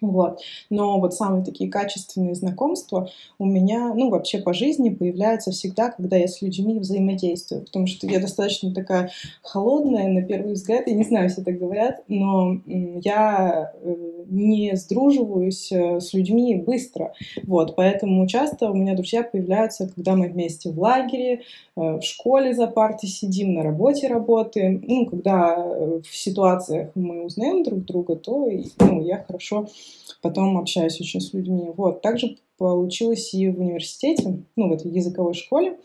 Вот. 0.00 0.40
Но 0.70 1.00
вот 1.00 1.14
самые 1.14 1.44
такие 1.44 1.70
качественные 1.70 2.34
знакомства 2.34 3.08
у 3.38 3.46
меня, 3.46 3.94
ну, 3.94 4.10
вообще 4.10 4.38
по 4.38 4.52
жизни 4.52 4.90
появляются 4.90 5.50
всегда, 5.50 5.90
когда 5.90 6.16
я 6.16 6.28
с 6.28 6.42
людьми 6.42 6.78
взаимодействую. 6.78 7.62
Потому 7.62 7.86
что 7.86 8.06
я 8.06 8.20
достаточно 8.20 8.74
такая 8.74 9.10
холодная, 9.42 10.08
на 10.08 10.22
первый 10.22 10.54
взгляд, 10.54 10.86
я 10.86 10.94
не 10.94 11.04
знаю, 11.04 11.30
все 11.30 11.42
так 11.42 11.58
говорят, 11.58 12.02
но 12.08 12.60
я 12.66 13.72
э, 13.82 13.94
не 14.28 14.76
сдруживаюсь 14.76 15.70
э, 15.72 16.00
с 16.00 16.12
людьми 16.12 16.56
быстро. 16.56 17.14
Вот. 17.44 17.76
Поэтому 17.76 18.26
часто 18.26 18.70
у 18.70 18.74
меня 18.74 18.94
друзья 18.94 19.22
появляются, 19.22 19.88
когда 19.94 20.16
мы 20.16 20.28
вместе 20.28 20.70
в 20.70 20.78
лагере, 20.78 21.34
э, 21.34 21.40
в 21.76 22.02
школе 22.02 22.54
за 22.54 22.66
партой 22.66 23.08
сидим, 23.08 23.54
на 23.54 23.62
работе 23.62 24.08
работаем. 24.08 24.82
Ну, 24.86 25.06
когда 25.06 25.56
в 25.56 26.06
ситуациях 26.16 26.90
мы 26.94 27.24
узнаем 27.24 27.62
друг 27.62 27.84
друга, 27.84 28.16
то 28.16 28.50
ну, 28.80 29.02
я 29.02 29.22
хорошо 29.26 29.68
потом 30.22 30.56
общаюсь 30.58 31.00
очень 31.00 31.20
с 31.20 31.32
людьми. 31.32 31.70
Вот. 31.76 32.02
Также 32.02 32.36
получилось 32.56 33.34
и 33.34 33.48
в 33.48 33.60
университете, 33.60 34.42
ну, 34.56 34.68
в 34.68 34.72
этой 34.72 34.90
языковой 34.90 35.34
школе. 35.34 35.78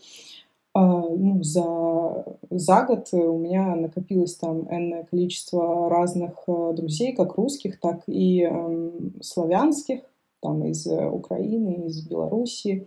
А, 0.72 0.80
ну, 0.82 1.42
за, 1.42 2.24
за 2.48 2.82
год 2.84 3.08
у 3.12 3.38
меня 3.38 3.74
накопилось 3.74 4.36
там 4.36 4.68
энное 4.72 5.02
количество 5.02 5.90
разных 5.90 6.44
э, 6.46 6.72
друзей, 6.76 7.12
как 7.12 7.34
русских, 7.34 7.80
так 7.80 8.02
и 8.06 8.48
э, 8.48 8.90
славянских, 9.20 10.00
там 10.40 10.64
из 10.64 10.86
Украины, 10.86 11.86
из 11.86 12.06
Белоруссии. 12.06 12.86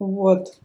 Вот. 0.00 0.56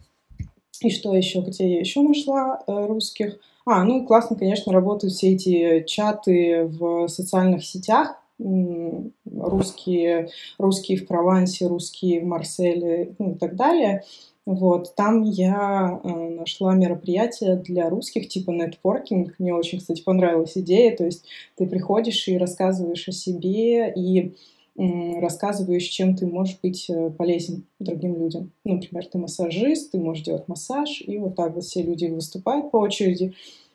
И 0.82 0.90
что 0.90 1.14
еще, 1.14 1.40
где 1.40 1.70
я 1.74 1.80
еще 1.80 2.02
нашла 2.02 2.62
э, 2.66 2.86
русских? 2.86 3.38
А, 3.66 3.84
ну 3.84 4.02
и 4.02 4.06
классно, 4.06 4.36
конечно, 4.36 4.72
работают 4.72 5.14
все 5.14 5.34
эти 5.34 5.84
чаты 5.86 6.64
в 6.64 7.06
социальных 7.08 7.64
сетах, 7.64 8.19
русские, 8.40 10.28
русские 10.58 10.98
в 10.98 11.06
Провансе, 11.06 11.66
русские 11.66 12.20
в 12.20 12.24
Марселе 12.24 13.14
ну, 13.18 13.32
и 13.32 13.34
так 13.38 13.56
далее. 13.56 14.04
Вот, 14.46 14.94
там 14.96 15.22
я 15.22 16.00
э, 16.02 16.08
нашла 16.08 16.74
мероприятие 16.74 17.56
для 17.56 17.88
русских, 17.90 18.28
типа 18.28 18.50
нетворкинг. 18.50 19.34
Мне 19.38 19.54
очень, 19.54 19.78
кстати, 19.78 20.02
понравилась 20.02 20.56
идея. 20.56 20.96
То 20.96 21.04
есть 21.04 21.24
ты 21.56 21.66
приходишь 21.66 22.26
и 22.26 22.38
рассказываешь 22.38 23.06
о 23.06 23.12
себе, 23.12 23.92
и 23.92 24.34
рассказываешь, 24.76 25.84
чем 25.84 26.16
ты 26.16 26.26
можешь 26.26 26.58
быть 26.62 26.88
э, 26.88 27.10
полезен 27.10 27.64
другим 27.78 28.16
людям. 28.18 28.50
Например, 28.64 29.06
ты 29.06 29.18
массажист, 29.18 29.90
ты 29.92 29.98
можешь 29.98 30.24
делать 30.24 30.48
массаж, 30.48 31.02
и 31.06 31.18
вот 31.18 31.36
так 31.36 31.54
вот 31.54 31.64
все 31.64 31.82
люди 31.82 32.06
выступают 32.06 32.70
по 32.70 32.78
очереди 32.78 33.34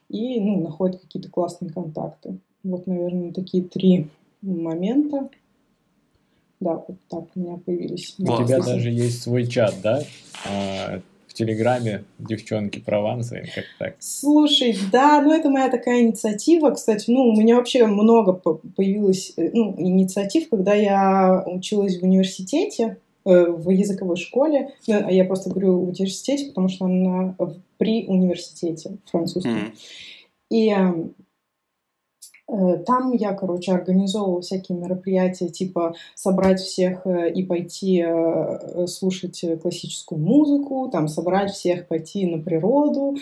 и 0.10 0.40
ну, 0.40 0.62
находят 0.62 1.02
какие-то 1.02 1.30
классные 1.30 1.72
контакты. 1.72 2.38
Вот, 2.64 2.88
наверное, 2.88 3.32
такие 3.34 3.64
три 3.64 4.08
момента. 4.52 5.30
Да, 6.60 6.84
вот 6.88 6.98
так 7.10 7.26
у 7.36 7.40
меня 7.40 7.58
появились. 7.58 8.16
У 8.18 8.24
тебя 8.24 8.60
даже 8.60 8.90
есть 8.90 9.22
свой 9.22 9.46
чат, 9.46 9.76
да? 9.84 10.04
А, 10.48 11.02
Телеграме 11.36 12.06
девчонки 12.18 12.80
Прованса, 12.80 13.44
как 13.54 13.66
так? 13.78 13.96
Слушай, 14.00 14.78
да, 14.92 15.22
ну 15.22 15.34
это 15.34 15.50
моя 15.50 15.70
такая 15.70 16.02
инициатива, 16.02 16.72
кстати, 16.72 17.12
ну 17.12 17.28
у 17.28 17.36
меня 17.36 17.58
вообще 17.58 17.86
много 17.86 18.34
появилось, 18.34 19.34
э, 19.36 19.50
ну, 19.54 19.76
инициатив, 19.78 20.48
когда 20.50 20.74
я 20.74 21.44
училась 21.46 22.00
в 22.00 22.04
университете, 22.04 22.98
э, 23.26 23.52
в 23.52 23.70
языковой 23.70 24.16
школе, 24.16 24.70
а 24.88 25.12
я 25.12 25.26
просто 25.26 25.50
говорю 25.50 25.80
в 25.80 25.90
университете, 25.90 26.48
потому 26.48 26.70
что 26.70 26.86
она 26.86 27.36
при 27.78 28.06
университете 28.08 28.98
французском. 29.12 29.58
Mm. 29.58 29.74
И 30.52 30.76
там 32.48 33.12
я, 33.14 33.34
короче, 33.34 33.72
организовывала 33.72 34.42
всякие 34.42 34.78
мероприятия, 34.78 35.50
типа 35.50 35.96
собрать 36.14 36.60
всех 36.60 37.06
э, 37.06 37.32
и 37.32 37.44
пойти 37.44 38.04
э, 38.06 38.88
слушать 38.88 39.44
классическую 39.62 40.20
музыку, 40.20 40.90
там 40.92 41.08
собрать 41.08 41.52
всех 41.52 41.88
пойти 41.88 42.26
на 42.26 42.42
природу, 42.42 43.18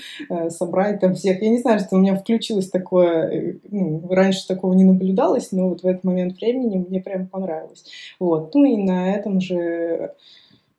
собрать 0.49 0.99
там 0.99 1.15
всех. 1.15 1.41
Я 1.41 1.49
не 1.49 1.59
знаю, 1.59 1.79
что 1.79 1.95
у 1.95 1.99
меня 1.99 2.15
включилось 2.15 2.69
такое, 2.69 3.59
ну, 3.69 4.07
раньше 4.09 4.47
такого 4.47 4.73
не 4.73 4.83
наблюдалось, 4.83 5.51
но 5.51 5.69
вот 5.69 5.83
в 5.83 5.87
этот 5.87 6.03
момент 6.03 6.37
времени 6.37 6.85
мне 6.87 6.99
прям 6.99 7.27
понравилось. 7.27 7.85
Вот. 8.19 8.53
Ну 8.53 8.65
и 8.65 8.77
на 8.77 9.13
этом 9.13 9.39
же 9.39 9.93
Э, 9.93 10.09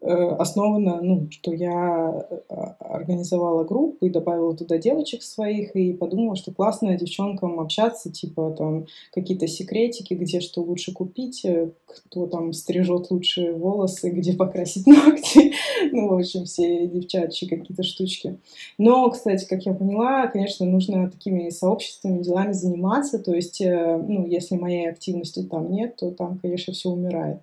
основано, 0.07 1.01
ну, 1.01 1.29
что 1.31 1.55
я 1.55 2.27
э, 2.29 2.55
организовала 2.79 3.65
группу 3.65 4.05
и 4.05 4.11
добавила 4.11 4.55
туда 4.55 4.77
девочек 4.77 5.23
своих 5.23 5.75
и 5.75 5.95
подумала, 5.95 6.37
что 6.37 6.53
классно 6.53 6.97
девчонкам 6.97 7.59
общаться, 7.59 8.13
типа 8.13 8.55
там 8.57 8.87
какие-то 9.13 9.47
секретики, 9.47 10.13
где 10.13 10.41
что 10.41 10.61
лучше 10.61 10.93
купить, 10.93 11.45
э, 11.45 11.71
кто 11.87 12.27
там 12.27 12.53
стрижет 12.53 13.11
лучшие 13.11 13.53
волосы, 13.55 14.11
где 14.11 14.35
покрасить 14.35 14.87
ногти, 14.87 15.55
ну, 15.93 16.09
в 16.09 16.19
общем, 16.19 16.45
все 16.45 16.87
девчачьи 16.87 17.49
какие-то 17.49 17.83
штучки. 17.83 18.39
Но, 18.77 19.09
кстати, 19.11 19.47
как 19.47 19.65
я 19.65 19.73
поняла, 19.73 20.27
конечно, 20.27 20.67
нужно 20.67 21.11
такими 21.11 21.49
сообществами, 21.49 22.23
делами 22.23 22.53
заниматься, 22.53 23.19
то 23.19 23.33
есть, 23.33 23.61
ну, 23.61 24.27
если 24.27 24.57
моей 24.57 24.91
активности 24.91 25.43
там 25.43 25.71
нет, 25.71 25.97
то 25.97 26.11
там, 26.11 26.39
конечно, 26.41 26.75
все 26.75 26.91
умирает. 26.91 27.41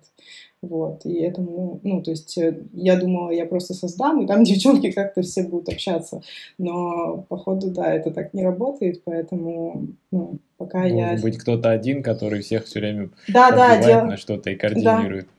Вот, 0.62 1.04
и 1.04 1.14
этому, 1.14 1.80
ну, 1.82 2.00
то 2.02 2.12
есть 2.12 2.38
э, 2.38 2.56
я 2.72 2.96
думала, 2.96 3.32
я 3.32 3.46
просто 3.46 3.74
создам, 3.74 4.22
и 4.22 4.28
там 4.28 4.44
девчонки 4.44 4.92
как-то 4.92 5.22
все 5.22 5.42
будут 5.42 5.68
общаться. 5.68 6.22
Но, 6.56 7.26
походу, 7.28 7.72
да, 7.72 7.92
это 7.92 8.12
так 8.12 8.32
не 8.32 8.44
работает, 8.44 9.02
поэтому, 9.04 9.88
ну, 10.12 10.38
пока 10.58 10.82
Должен 10.82 10.98
я... 10.98 11.10
Может 11.10 11.24
быть 11.24 11.38
кто-то 11.38 11.70
один, 11.70 12.04
который 12.04 12.42
всех 12.42 12.66
все 12.66 12.78
время 12.78 13.10
да, 13.26 13.50
да, 13.50 13.82
дел... 13.82 14.06
на 14.06 14.16
что-то 14.16 14.50
и 14.50 14.54
координирует. 14.54 15.24
Да. 15.24 15.30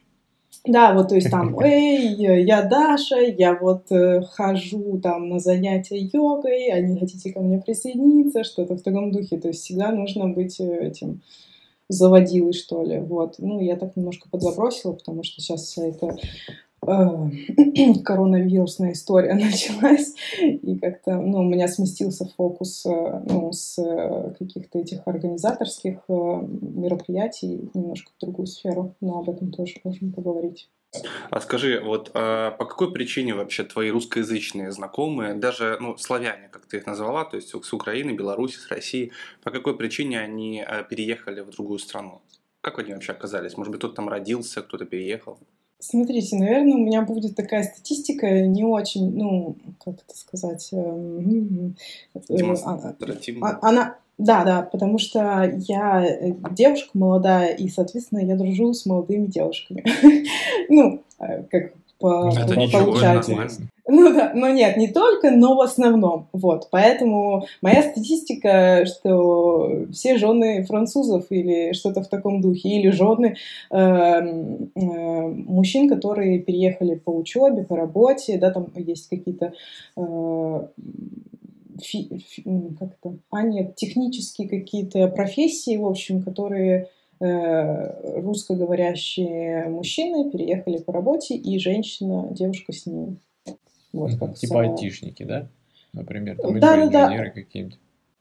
Да, 0.65 0.93
вот, 0.93 1.09
то 1.09 1.15
есть 1.15 1.29
там, 1.29 1.59
эй, 1.63 2.43
я 2.43 2.61
Даша, 2.61 3.19
я 3.19 3.53
вот 3.53 3.91
э, 3.91 4.21
хожу 4.21 4.99
там 5.01 5.29
на 5.29 5.39
занятия 5.39 5.97
йогой, 5.97 6.69
а 6.69 6.79
не 6.79 6.99
хотите 6.99 7.33
ко 7.33 7.41
мне 7.41 7.59
присоединиться, 7.59 8.43
что-то 8.43 8.75
в 8.75 8.81
таком 8.81 9.11
духе. 9.11 9.37
То 9.37 9.49
есть 9.49 9.61
всегда 9.61 9.91
нужно 9.91 10.27
быть 10.27 10.59
э, 10.59 10.87
этим 10.87 11.21
заводилой, 11.93 12.53
что 12.53 12.83
ли. 12.83 12.99
Вот. 12.99 13.35
Ну, 13.37 13.59
я 13.59 13.75
так 13.75 13.95
немножко 13.95 14.29
подзабросила, 14.29 14.93
потому 14.93 15.23
что 15.23 15.41
сейчас 15.41 15.63
вся 15.63 15.87
эта 15.87 16.15
э, 16.85 17.93
коронавирусная 18.03 18.93
история 18.93 19.33
началась, 19.35 20.13
и 20.41 20.77
как-то, 20.77 21.15
ну, 21.15 21.39
у 21.39 21.43
меня 21.43 21.67
сместился 21.67 22.29
фокус, 22.37 22.85
э, 22.85 23.23
ну, 23.29 23.51
с 23.51 23.77
э, 23.79 24.33
каких-то 24.37 24.79
этих 24.79 25.07
организаторских 25.07 25.99
мероприятий 26.07 27.69
немножко 27.73 28.11
в 28.17 28.21
другую 28.21 28.47
сферу, 28.47 28.95
но 29.01 29.19
об 29.19 29.29
этом 29.29 29.51
тоже 29.51 29.75
можем 29.83 30.11
поговорить. 30.11 30.69
А 31.31 31.41
скажи, 31.41 31.79
вот 31.79 32.11
а 32.13 32.51
по 32.51 32.65
какой 32.65 32.91
причине 32.93 33.33
вообще 33.33 33.63
твои 33.63 33.89
русскоязычные 33.89 34.71
знакомые, 34.71 35.33
даже 35.33 35.77
ну, 35.79 35.97
славяне, 35.97 36.49
как 36.49 36.65
ты 36.65 36.77
их 36.77 36.85
назвала, 36.85 37.25
то 37.25 37.35
есть 37.35 37.49
с 37.49 37.73
Украины, 37.73 38.11
Беларуси, 38.11 38.57
с 38.57 38.67
России, 38.67 39.11
по 39.41 39.49
какой 39.49 39.75
причине 39.75 40.19
они 40.19 40.61
а, 40.61 40.83
переехали 40.83 41.41
в 41.41 41.49
другую 41.49 41.79
страну? 41.79 42.21
Как 42.61 42.79
они 42.79 42.93
вообще 42.93 43.11
оказались? 43.13 43.57
Может 43.57 43.71
быть, 43.71 43.79
кто-то 43.79 43.95
там 43.95 44.09
родился, 44.09 44.61
кто-то 44.61 44.85
переехал? 44.85 45.39
Смотрите, 45.83 46.37
наверное, 46.37 46.75
у 46.75 46.79
меня 46.79 47.01
будет 47.01 47.35
такая 47.35 47.63
статистика 47.63 48.47
не 48.47 48.63
очень, 48.63 49.13
ну, 49.17 49.57
как 49.83 49.95
это 49.95 50.17
сказать, 50.17 50.69
эм, 50.71 51.75
э, 52.15 52.19
Демонстративная. 52.29 53.49
А, 53.49 53.67
она, 53.67 53.97
да, 54.17 54.45
да, 54.45 54.61
потому 54.61 54.97
что 54.97 55.53
я 55.57 56.05
э, 56.05 56.31
девушка 56.51 56.89
молодая, 56.93 57.53
и, 57.53 57.67
соответственно, 57.67 58.19
я 58.19 58.37
дружу 58.37 58.73
с 58.73 58.85
молодыми 58.85 59.25
девушками. 59.25 59.83
ну, 60.69 61.01
э, 61.19 61.43
как 61.51 61.73
по, 62.03 62.29
это 62.37 62.57
ничего, 62.57 62.87
получается. 62.87 63.31
Ну 63.87 64.13
да, 64.13 64.33
но 64.35 64.49
нет, 64.49 64.75
не 64.75 64.89
только, 64.89 65.31
но 65.31 65.55
в 65.55 65.61
основном. 65.61 66.27
Вот, 66.33 66.67
поэтому 66.69 67.45
моя 67.61 67.81
статистика, 67.81 68.85
что 68.85 69.85
все 69.93 70.17
жены 70.17 70.65
французов 70.65 71.27
или 71.29 71.71
что-то 71.71 72.01
в 72.01 72.09
таком 72.09 72.41
духе, 72.41 72.67
или 72.71 72.89
жены 72.89 73.37
э, 73.71 73.77
э, 73.77 74.21
мужчин, 74.75 75.87
которые 75.87 76.39
переехали 76.39 76.95
по 76.95 77.11
учебе, 77.11 77.63
по 77.63 77.77
работе, 77.77 78.37
да, 78.37 78.51
там 78.51 78.67
есть 78.75 79.07
какие-то 79.07 79.53
э, 79.95 80.67
фи, 81.81 82.21
фи, 82.27 82.43
как 82.77 82.89
это, 83.01 83.17
а 83.29 83.43
нет, 83.43 83.75
технические 83.75 84.49
какие-то 84.49 85.07
профессии, 85.07 85.77
в 85.77 85.85
общем, 85.85 86.21
которые 86.21 86.89
русскоговорящие 87.19 89.69
мужчины 89.69 90.31
переехали 90.31 90.77
по 90.77 90.91
работе, 90.91 91.35
и 91.35 91.59
женщина, 91.59 92.27
девушка 92.31 92.73
с 92.73 92.85
ними. 92.85 93.17
Вот, 93.91 94.11
как 94.19 94.35
типа 94.35 94.55
самого... 94.55 94.71
айтишники, 94.71 95.23
да? 95.23 95.47
Например, 95.93 96.37
там 96.37 96.59
да, 96.59 96.75
да, 96.75 96.85
инженеры 96.85 97.27
да. 97.27 97.41
какие-нибудь. 97.41 97.79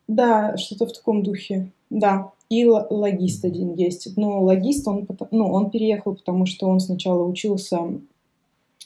Да, 0.08 0.56
что-то 0.56 0.86
в 0.86 0.92
таком 0.92 1.22
духе. 1.22 1.70
Да, 1.90 2.32
и 2.50 2.66
логист 2.66 3.44
один 3.44 3.74
есть. 3.74 4.16
Но 4.16 4.42
логист, 4.42 4.86
он, 4.86 5.06
ну, 5.30 5.50
он 5.50 5.70
переехал, 5.70 6.14
потому 6.14 6.46
что 6.46 6.68
он 6.68 6.80
сначала 6.80 7.24
учился 7.24 7.78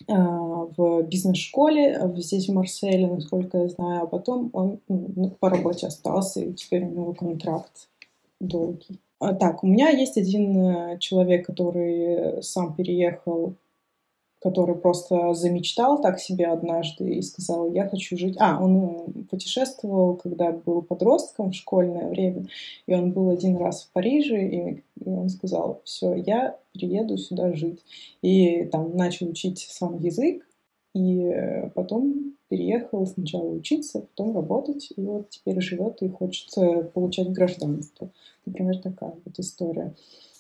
Э, 0.09 0.67
в 0.77 1.03
бизнес-школе 1.03 2.13
здесь 2.17 2.49
в 2.49 2.53
Марселе, 2.53 3.07
насколько 3.07 3.59
я 3.59 3.69
знаю, 3.69 4.03
а 4.03 4.07
потом 4.07 4.51
он 4.53 4.79
ну, 4.89 5.31
по 5.41 5.49
работе 5.49 5.87
остался, 5.87 6.41
и 6.41 6.53
теперь 6.53 6.85
у 6.85 6.91
него 6.91 7.15
контракт 7.15 7.89
долгий. 8.41 9.01
А, 9.19 9.35
так, 9.35 9.65
у 9.65 9.67
меня 9.67 9.89
есть 9.91 10.17
один 10.19 10.59
э, 10.59 10.99
человек, 10.99 11.47
который 11.47 12.43
сам 12.43 12.75
переехал 12.75 13.55
который 14.47 14.77
просто 14.77 15.35
замечтал 15.35 16.01
так 16.01 16.21
себе 16.21 16.47
однажды 16.47 17.15
и 17.15 17.23
сказал, 17.23 17.73
я 17.73 17.89
хочу 17.89 18.17
жить... 18.17 18.37
А, 18.39 18.63
он 18.63 19.27
путешествовал, 19.29 20.15
когда 20.17 20.53
был 20.53 20.83
подростком 20.83 21.51
в 21.51 21.57
школьное 21.57 22.09
время, 22.09 22.47
и 22.87 22.95
он 22.95 23.11
был 23.11 23.31
один 23.31 23.57
раз 23.57 23.83
в 23.83 23.93
Париже, 23.93 24.47
и, 24.47 24.85
и 25.05 25.09
он 25.09 25.31
сказал, 25.31 25.81
все, 25.85 26.15
я 26.15 26.59
приеду 26.73 27.17
сюда 27.17 27.55
жить. 27.55 27.81
И 28.23 28.65
там 28.67 28.97
начал 28.97 29.29
учить 29.29 29.67
сам 29.69 29.99
язык, 29.99 30.47
и 30.95 31.69
потом 31.75 32.36
переехал 32.49 33.07
сначала 33.07 33.49
учиться, 33.49 34.01
потом 34.01 34.35
работать, 34.35 34.93
и 34.97 35.01
вот 35.01 35.31
теперь 35.31 35.61
живет 35.61 36.03
и 36.03 36.09
хочет 36.09 36.49
получать 36.93 37.31
гражданство. 37.31 38.11
Например, 38.45 38.79
такая 38.79 39.15
вот 39.25 39.39
история 39.39 39.95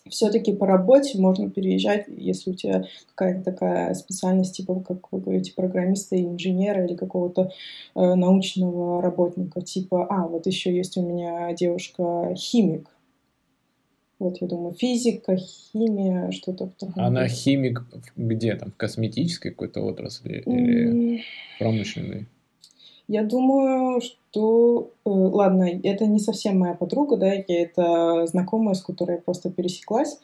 все-таки 0.09 0.53
по 0.53 0.66
работе 0.66 1.19
можно 1.19 1.51
переезжать, 1.51 2.05
если 2.09 2.51
у 2.51 2.55
тебя 2.55 2.85
какая-то 3.14 3.45
такая 3.45 3.95
специальность, 3.95 4.57
типа, 4.57 4.81
как 4.81 5.11
вы 5.12 5.21
говорите, 5.21 5.53
программиста, 5.55 6.21
инженера 6.21 6.85
или 6.85 6.95
какого-то 6.95 7.51
э, 7.95 8.14
научного 8.14 9.03
работника, 9.03 9.61
типа, 9.61 10.07
а, 10.09 10.27
вот 10.27 10.47
еще 10.47 10.75
есть 10.75 10.97
у 10.97 11.03
меня 11.03 11.53
девушка 11.55 12.35
химик, 12.37 12.88
вот, 14.18 14.38
я 14.40 14.46
думаю, 14.46 14.74
физика, 14.74 15.37
химия, 15.37 16.31
что-то 16.31 16.66
в 16.66 16.70
таком. 16.72 17.05
Она 17.05 17.29
химик 17.29 17.83
где 18.16 18.55
там? 18.55 18.70
В 18.70 18.76
косметической 18.76 19.50
какой-то 19.50 19.83
отрасли 19.83 20.42
или 20.46 21.22
промышленной? 21.59 22.26
Я 23.09 23.22
думаю, 23.22 24.00
что... 24.00 24.90
Э, 25.05 25.11
ладно, 25.11 25.64
это 25.64 26.07
не 26.07 26.18
совсем 26.18 26.59
моя 26.59 26.74
подруга, 26.74 27.16
да, 27.16 27.33
я 27.33 27.44
это 27.46 28.26
знакомая, 28.26 28.74
с 28.74 28.83
которой 28.83 29.16
я 29.16 29.22
просто 29.22 29.50
пересеклась. 29.50 30.18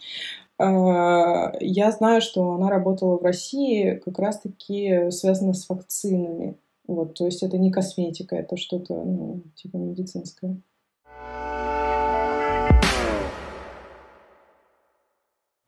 А, 0.59 1.53
я 1.61 1.93
знаю, 1.93 2.21
что 2.21 2.53
она 2.53 2.71
работала 2.71 3.19
в 3.19 3.23
России 3.23 4.01
как 4.05 4.19
раз-таки 4.19 5.11
связано 5.11 5.55
с 5.55 5.69
вакцинами. 5.69 6.57
Вот, 6.89 7.15
то 7.15 7.27
есть 7.27 7.43
это 7.43 7.59
не 7.59 7.71
косметика, 7.71 8.37
это 8.37 8.57
что-то, 8.57 8.95
ну, 8.95 9.43
типа 9.55 9.77
медицинское. 9.77 10.57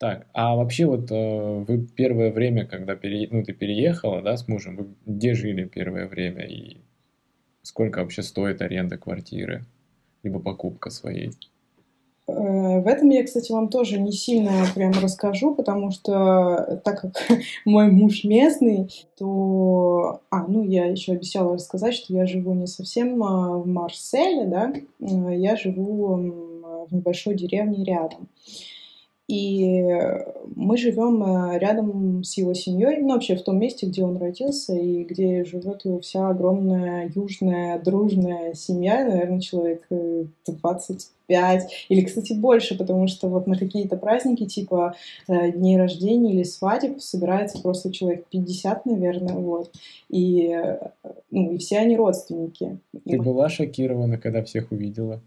Так, 0.05 0.27
а 0.33 0.55
вообще 0.55 0.85
вот 0.85 1.09
э, 1.09 1.63
вы 1.67 1.79
первое 1.79 2.31
время, 2.31 2.67
когда 2.67 2.95
пере... 2.95 3.27
ну, 3.31 3.43
ты 3.43 3.53
переехала, 3.53 4.21
да, 4.21 4.37
с 4.37 4.47
мужем, 4.47 4.75
вы 4.75 4.87
где 5.07 5.33
жили 5.33 5.63
первое 5.63 6.07
время 6.07 6.45
и 6.45 6.77
сколько 7.63 8.01
вообще 8.01 8.21
стоит 8.21 8.61
аренда 8.61 8.99
квартиры, 8.99 9.65
либо 10.21 10.39
покупка 10.39 10.91
своей? 10.91 11.31
Э, 12.27 12.33
в 12.81 12.85
этом 12.85 13.09
я, 13.09 13.23
кстати, 13.23 13.51
вам 13.51 13.69
тоже 13.69 13.99
не 13.99 14.11
сильно 14.11 14.51
прям 14.75 14.91
расскажу, 14.91 15.55
потому 15.55 15.89
что 15.89 16.79
так 16.85 17.01
как 17.01 17.27
мой 17.65 17.89
муж 17.89 18.25
местный, 18.25 18.91
то... 19.17 20.21
А, 20.29 20.45
ну, 20.47 20.61
я 20.61 20.85
еще 20.85 21.13
обещала 21.13 21.55
рассказать, 21.55 21.95
что 21.95 22.13
я 22.13 22.27
живу 22.27 22.53
не 22.53 22.67
совсем 22.67 23.23
а, 23.23 23.57
в 23.57 23.65
Марселе, 23.65 24.45
да, 24.45 24.71
э, 24.99 25.35
я 25.35 25.55
живу 25.55 26.85
в 26.91 26.93
небольшой 26.93 27.33
деревне 27.33 27.83
рядом. 27.83 28.29
И 29.27 29.81
мы 30.55 30.77
живем 30.77 31.23
э, 31.23 31.57
рядом 31.57 32.23
с 32.23 32.37
его 32.37 32.53
семьей, 32.53 33.01
ну 33.01 33.13
вообще 33.13 33.35
в 33.35 33.43
том 33.43 33.57
месте, 33.57 33.87
где 33.87 34.03
он 34.03 34.17
родился 34.17 34.75
и 34.75 35.03
где 35.03 35.43
живет 35.43 35.83
его 35.83 35.99
вся 35.99 36.29
огромная 36.29 37.11
южная 37.13 37.79
дружная 37.79 38.53
семья, 38.53 39.03
наверное, 39.03 39.39
человек 39.39 39.83
25 40.45 41.09
э, 41.29 41.67
или, 41.89 42.05
кстати, 42.05 42.33
больше, 42.33 42.77
потому 42.77 43.07
что 43.07 43.27
вот 43.27 43.47
на 43.47 43.57
какие-то 43.57 43.97
праздники 43.97 44.45
типа 44.45 44.95
э, 45.27 45.51
дней 45.53 45.77
рождения 45.77 46.33
или 46.33 46.43
свадеб 46.43 47.01
собирается 47.01 47.59
просто 47.59 47.91
человек 47.91 48.25
50, 48.29 48.85
наверное, 48.85 49.33
вот. 49.33 49.71
И, 50.09 50.55
ну, 51.31 51.53
и 51.53 51.57
все 51.57 51.79
они 51.79 51.97
родственники. 51.97 52.77
Ты 53.03 53.19
была 53.19 53.49
шокирована, 53.49 54.19
когда 54.19 54.43
всех 54.43 54.71
увидела? 54.71 55.19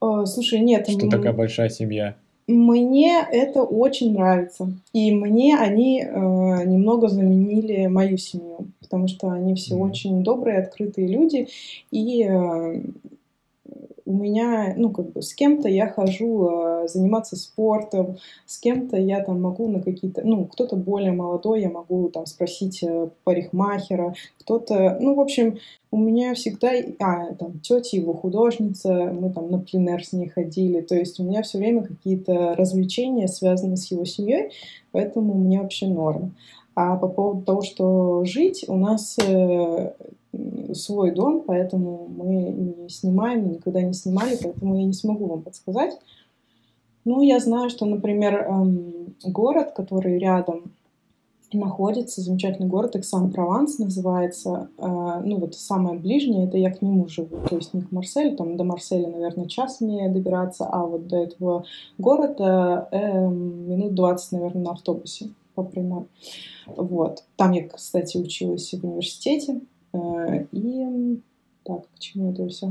Слушай, 0.00 0.60
нет. 0.60 0.88
Что 0.88 1.08
такая 1.08 1.32
большая 1.32 1.68
семья? 1.68 2.16
Мне 2.46 3.26
это 3.30 3.62
очень 3.62 4.12
нравится. 4.12 4.70
И 4.92 5.12
мне 5.12 5.56
они 5.56 6.02
э, 6.02 6.06
немного 6.06 7.08
заменили 7.08 7.86
мою 7.86 8.18
семью, 8.18 8.68
потому 8.80 9.08
что 9.08 9.30
они 9.30 9.54
все 9.54 9.74
mm-hmm. 9.74 9.90
очень 9.90 10.22
добрые, 10.22 10.58
открытые 10.58 11.08
люди. 11.08 11.48
И 11.90 12.22
э, 12.22 12.82
у 14.06 14.12
меня, 14.12 14.74
ну, 14.76 14.90
как 14.90 15.12
бы, 15.12 15.22
с 15.22 15.34
кем-то 15.34 15.68
я 15.68 15.88
хожу 15.88 16.48
э, 16.48 16.88
заниматься 16.88 17.36
спортом, 17.36 18.18
с 18.44 18.58
кем-то 18.58 18.96
я 18.96 19.22
там 19.24 19.40
могу 19.40 19.68
на 19.68 19.80
какие-то, 19.80 20.22
ну, 20.24 20.44
кто-то 20.44 20.76
более 20.76 21.12
молодой, 21.12 21.62
я 21.62 21.70
могу 21.70 22.08
там 22.10 22.26
спросить 22.26 22.82
э, 22.82 23.08
парикмахера, 23.24 24.14
кто-то, 24.40 24.98
ну, 25.00 25.14
в 25.14 25.20
общем, 25.20 25.58
у 25.90 25.96
меня 25.96 26.34
всегда, 26.34 26.72
а, 26.98 27.34
там, 27.34 27.60
тетя 27.60 27.96
его 27.96 28.12
художница, 28.12 28.92
мы 29.12 29.30
там 29.30 29.50
на 29.50 29.58
пленер 29.58 30.04
с 30.04 30.12
ней 30.12 30.28
ходили, 30.28 30.80
то 30.80 30.94
есть 30.94 31.18
у 31.18 31.24
меня 31.24 31.42
все 31.42 31.58
время 31.58 31.82
какие-то 31.82 32.54
развлечения 32.56 33.28
связаны 33.28 33.76
с 33.76 33.90
его 33.90 34.04
семьей, 34.04 34.50
поэтому 34.92 35.34
мне 35.34 35.60
вообще 35.60 35.86
норм. 35.86 36.34
А 36.74 36.96
по 36.96 37.08
поводу 37.08 37.42
того, 37.42 37.62
что 37.62 38.24
жить, 38.24 38.64
у 38.68 38.76
нас 38.76 39.16
э, 39.24 39.92
свой 40.74 41.12
дом, 41.12 41.44
поэтому 41.46 42.08
мы 42.08 42.34
не 42.34 42.88
снимаем, 42.88 43.52
никогда 43.52 43.80
не 43.82 43.92
снимали, 43.92 44.36
поэтому 44.42 44.76
я 44.76 44.84
не 44.84 44.92
смогу 44.92 45.26
вам 45.26 45.42
подсказать. 45.42 45.98
Ну, 47.04 47.20
я 47.22 47.38
знаю, 47.38 47.70
что, 47.70 47.86
например, 47.86 48.34
эм, 48.34 49.14
город, 49.24 49.72
который 49.76 50.18
рядом 50.18 50.72
находится, 51.52 52.20
замечательный 52.20 52.66
город, 52.66 52.96
Эксан-Прованс 52.96 53.78
называется. 53.78 54.68
Э, 54.78 55.22
ну, 55.24 55.38
вот 55.38 55.54
самое 55.54 55.96
ближнее, 55.96 56.48
это 56.48 56.56
я 56.56 56.72
к 56.72 56.82
нему 56.82 57.06
живу, 57.06 57.36
то 57.48 57.56
есть 57.56 57.72
не 57.72 57.82
к 57.82 57.92
Марселю, 57.92 58.36
там 58.36 58.56
до 58.56 58.64
Марселя, 58.64 59.08
наверное, 59.08 59.46
час 59.46 59.80
мне 59.80 60.08
добираться, 60.08 60.66
а 60.66 60.84
вот 60.84 61.06
до 61.06 61.18
этого 61.18 61.64
города 61.98 62.88
э, 62.90 63.28
минут 63.28 63.94
20, 63.94 64.32
наверное, 64.32 64.64
на 64.64 64.70
автобусе 64.72 65.30
по 65.54 65.62
прямой. 65.62 66.04
Вот. 66.66 67.24
Там 67.36 67.52
я, 67.52 67.68
кстати, 67.68 68.16
училась 68.16 68.70
в 68.72 68.84
университете. 68.84 69.60
Э, 69.92 70.44
и 70.52 71.20
так, 71.64 71.82
к 71.94 71.98
чему 71.98 72.32
это 72.32 72.48
все? 72.48 72.70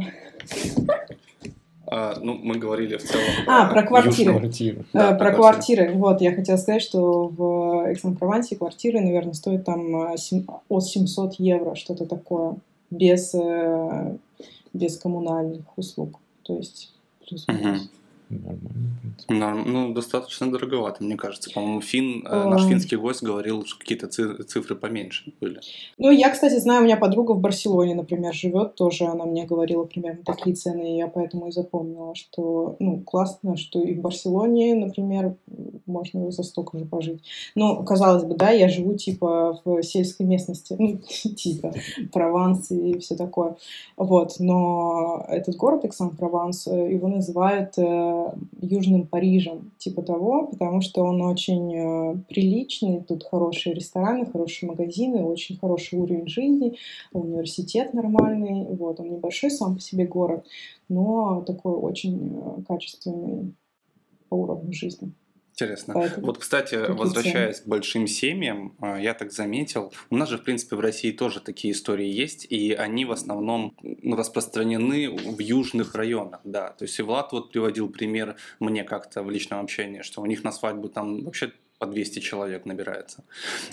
А, 1.86 2.18
ну, 2.22 2.36
мы 2.36 2.56
говорили 2.56 2.98
в 2.98 3.04
целом 3.04 3.26
а, 3.46 3.68
про 3.68 3.84
квартиры. 3.84 4.32
квартиры. 4.32 4.86
Да, 4.94 5.10
про, 5.12 5.32
про 5.32 5.36
квартиры. 5.36 5.94
Вот, 5.94 6.22
я 6.22 6.34
хотела 6.34 6.58
сказать, 6.58 6.82
что 6.82 7.28
в 7.28 7.92
Эксан-Провансе 7.92 8.56
квартиры, 8.56 9.00
наверное, 9.02 9.34
стоят 9.34 9.66
там 9.66 10.14
э, 10.14 10.16
от 10.70 10.84
700 10.84 11.36
евро, 11.36 11.76
что-то 11.76 12.06
такое, 12.06 12.56
без, 12.90 13.36
э, 13.36 14.18
без 14.74 14.98
коммунальных 14.98 15.66
услуг. 15.78 16.20
То 16.44 16.58
есть 16.58 16.94
плюс-минус. 17.28 17.90
Нормально, 18.34 19.04
Норм, 19.30 19.64
ну, 19.72 19.94
достаточно 19.94 20.52
дороговато, 20.52 21.04
мне 21.04 21.16
кажется. 21.16 21.50
По-моему, 21.54 21.82
фин, 21.82 22.26
э, 22.26 22.44
наш 22.46 22.66
финский 22.66 22.96
гость 22.96 23.24
говорил, 23.24 23.66
что 23.66 23.80
какие-то 23.80 24.08
цифры 24.08 24.76
поменьше 24.76 25.34
были. 25.40 25.60
Ну, 25.98 26.12
я, 26.12 26.30
кстати, 26.30 26.60
знаю, 26.60 26.82
у 26.82 26.84
меня 26.86 26.98
подруга 26.98 27.34
в 27.34 27.40
Барселоне, 27.40 27.96
например, 27.96 28.34
живет 28.34 28.76
тоже. 28.76 29.06
Она 29.06 29.26
мне 29.26 29.46
говорила 29.46 29.84
примерно 29.86 30.24
такие 30.26 30.56
цены, 30.56 30.94
и 30.94 30.98
я 30.98 31.08
поэтому 31.08 31.48
и 31.48 31.52
запомнила, 31.52 32.16
что, 32.16 32.76
ну, 32.80 33.02
классно, 33.02 33.58
что 33.58 33.82
и 33.82 33.94
в 33.94 34.02
Барселоне, 34.02 34.76
например, 34.76 35.36
можно 35.86 36.32
за 36.32 36.44
столько 36.44 36.78
же 36.78 36.86
пожить. 36.86 37.24
Ну, 37.56 37.84
казалось 37.84 38.24
бы, 38.24 38.36
да, 38.36 38.50
я 38.50 38.70
живу, 38.70 38.96
типа, 38.96 39.60
в 39.64 39.84
сельской 39.84 40.26
местности, 40.26 40.76
ну, 40.78 40.98
типа, 41.36 41.74
Прованс 42.12 42.72
и 42.72 43.00
все 43.00 43.16
такое. 43.16 43.56
Вот, 43.98 44.36
но 44.40 45.26
этот 45.28 45.56
город, 45.56 45.86
Эксан-Прованс, 45.86 46.68
э, 46.68 46.94
его 46.94 47.08
называют 47.08 47.74
э, 47.78 48.23
Южным 48.62 49.08
Парижем, 49.08 49.72
типа 49.78 50.02
того, 50.02 50.48
потому 50.48 50.82
что 50.82 51.04
он 51.04 51.22
очень 51.22 51.76
э, 51.76 52.18
приличный, 52.30 53.04
тут 53.04 53.24
хорошие 53.24 53.76
рестораны, 53.76 54.26
хорошие 54.26 54.70
магазины, 54.70 55.24
очень 55.24 55.58
хороший 55.58 56.00
уровень 56.00 56.28
жизни, 56.28 56.78
университет 57.12 57.94
нормальный, 57.94 58.66
вот, 58.66 59.00
он 59.00 59.12
небольшой 59.12 59.52
сам 59.52 59.76
по 59.76 59.82
себе 59.82 60.06
город, 60.06 60.46
но 60.90 61.42
такой 61.42 61.74
очень 61.74 62.36
э, 62.36 62.62
качественный 62.68 63.54
по 64.30 64.36
уровню 64.36 64.74
жизни. 64.74 65.14
Интересно. 65.54 65.94
Поэтому 65.94 66.26
вот, 66.26 66.40
кстати, 66.40 66.76
возвращаясь 66.90 67.62
к 67.62 67.68
большим 67.68 68.08
семьям, 68.08 68.76
а, 68.80 69.00
я 69.00 69.14
так 69.14 69.32
заметил, 69.32 69.94
у 70.10 70.18
нас 70.18 70.30
же, 70.30 70.40
в 70.40 70.44
принципе, 70.44 70.76
в 70.76 70.80
России 70.80 71.12
тоже 71.12 71.42
такие 71.42 71.74
истории 71.74 72.08
есть, 72.08 72.48
и 72.50 72.74
они 72.74 73.06
в 73.06 73.12
основном 73.12 73.76
распространены 74.04 75.12
в 75.12 75.40
южных 75.40 75.94
районах, 75.94 76.42
да. 76.44 76.70
То 76.70 76.86
есть 76.86 76.98
и 76.98 77.04
Влад 77.04 77.32
вот 77.32 77.52
приводил 77.52 77.88
пример 77.90 78.36
мне 78.60 78.84
как-то 78.84 79.22
в 79.22 79.30
личном 79.30 79.60
общении, 79.60 80.02
что 80.02 80.22
у 80.22 80.26
них 80.26 80.44
на 80.44 80.52
свадьбу 80.52 80.90
там 80.90 81.24
вообще 81.24 81.52
по 81.78 81.86
200 81.86 82.20
человек 82.20 82.66
набирается. 82.66 83.24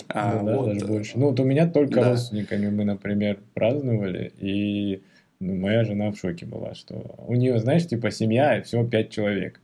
А, 0.07 0.39
ну, 0.39 0.45
да, 0.45 0.57
вот. 0.57 0.73
даже 0.73 0.85
больше. 0.85 1.17
Ну, 1.17 1.29
вот 1.29 1.39
у 1.39 1.43
меня 1.43 1.67
только 1.67 1.95
да. 1.95 2.09
родственниками 2.09 2.69
мы, 2.69 2.83
например, 2.83 3.39
праздновали, 3.55 4.31
и 4.37 5.01
ну, 5.39 5.55
моя 5.55 5.83
жена 5.83 6.11
в 6.11 6.17
шоке 6.17 6.45
была, 6.45 6.75
что 6.75 7.15
у 7.27 7.33
нее, 7.33 7.57
знаешь, 7.57 7.87
типа 7.87 8.11
семья, 8.11 8.61
всего 8.61 8.85
5 8.85 9.09
человек. 9.09 9.59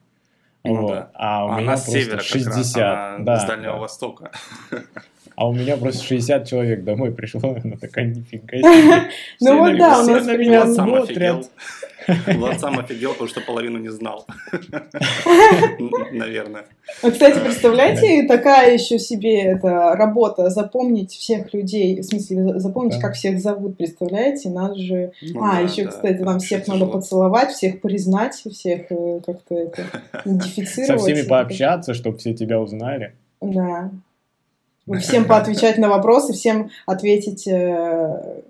Ну, 0.63 0.81
вот. 0.81 0.91
да. 0.93 1.11
А 1.13 1.45
у 1.45 1.51
а 1.51 1.61
меня 1.61 1.71
просто 1.71 1.91
севера 1.91 2.19
60. 2.19 2.75
Раз, 2.75 3.23
да, 3.23 3.39
с 3.39 3.45
Дальнего 3.45 3.73
да. 3.73 3.79
Востока. 3.79 4.31
А 5.35 5.47
у 5.47 5.53
меня 5.53 5.77
просто 5.77 6.03
60 6.03 6.47
человек 6.47 6.83
домой 6.83 7.11
пришло, 7.11 7.55
она 7.63 7.77
такая, 7.77 8.05
нифига 8.05 8.57
себе. 8.57 9.11
Ну 9.39 9.59
вот 9.59 9.77
да, 9.77 10.01
у 10.01 10.07
нас 10.07 10.25
на 10.25 10.35
меня 10.35 10.65
смотрят. 10.65 11.49
Влад 12.35 12.59
сам 12.59 12.79
офигел, 12.79 13.11
потому 13.11 13.29
что 13.29 13.41
половину 13.41 13.77
не 13.79 13.89
знал. 13.89 14.25
Наверное. 16.11 16.65
А, 17.03 17.11
кстати, 17.11 17.39
представляете, 17.39 18.27
такая 18.27 18.73
еще 18.73 18.97
себе 18.97 19.41
эта 19.41 19.93
работа, 19.95 20.49
запомнить 20.49 21.11
всех 21.11 21.53
людей, 21.53 21.99
в 22.01 22.03
смысле, 22.03 22.59
запомнить, 22.59 22.99
как 22.99 23.15
всех 23.15 23.39
зовут, 23.39 23.77
представляете? 23.77 24.49
Надо 24.49 24.75
же... 24.75 25.11
Ну 25.21 25.43
а, 25.43 25.61
еще, 25.61 25.85
кстати, 25.85 26.21
нам 26.21 26.39
всех 26.39 26.67
надо 26.67 26.85
поцеловать, 26.85 27.51
всех 27.51 27.81
признать, 27.81 28.35
всех 28.35 28.91
э, 28.91 29.19
как-то 29.25 29.55
это 29.55 29.83
идентифицировать. 30.25 31.01
Со 31.01 31.11
всеми 31.11 31.27
пообщаться, 31.27 31.93
чтобы 31.93 32.17
все 32.17 32.33
тебя 32.33 32.59
узнали. 32.59 33.15
Да. 33.41 33.91
Всем 35.01 35.25
поотвечать 35.25 35.77
на 35.77 35.89
вопросы, 35.89 36.31
всем 36.31 36.69
ответить 36.85 37.45
э, 37.47 38.41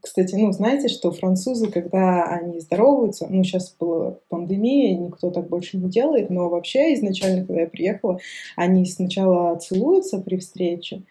кстати, 0.00 0.34
ну, 0.34 0.52
знаете, 0.52 0.88
что 0.88 1.10
французы, 1.10 1.70
когда 1.70 2.24
они 2.24 2.60
здороваются, 2.60 3.26
ну, 3.28 3.42
сейчас 3.42 3.74
была 3.78 4.18
пандемия, 4.28 4.96
никто 4.96 5.30
так 5.30 5.48
больше 5.48 5.78
не 5.78 5.88
делает, 5.88 6.30
но 6.30 6.48
вообще 6.48 6.94
изначально, 6.94 7.46
когда 7.46 7.62
я 7.62 7.68
приехала, 7.68 8.20
они 8.56 8.84
сначала 8.84 9.56
целуются 9.56 10.18
при 10.18 10.36
встрече, 10.36 11.02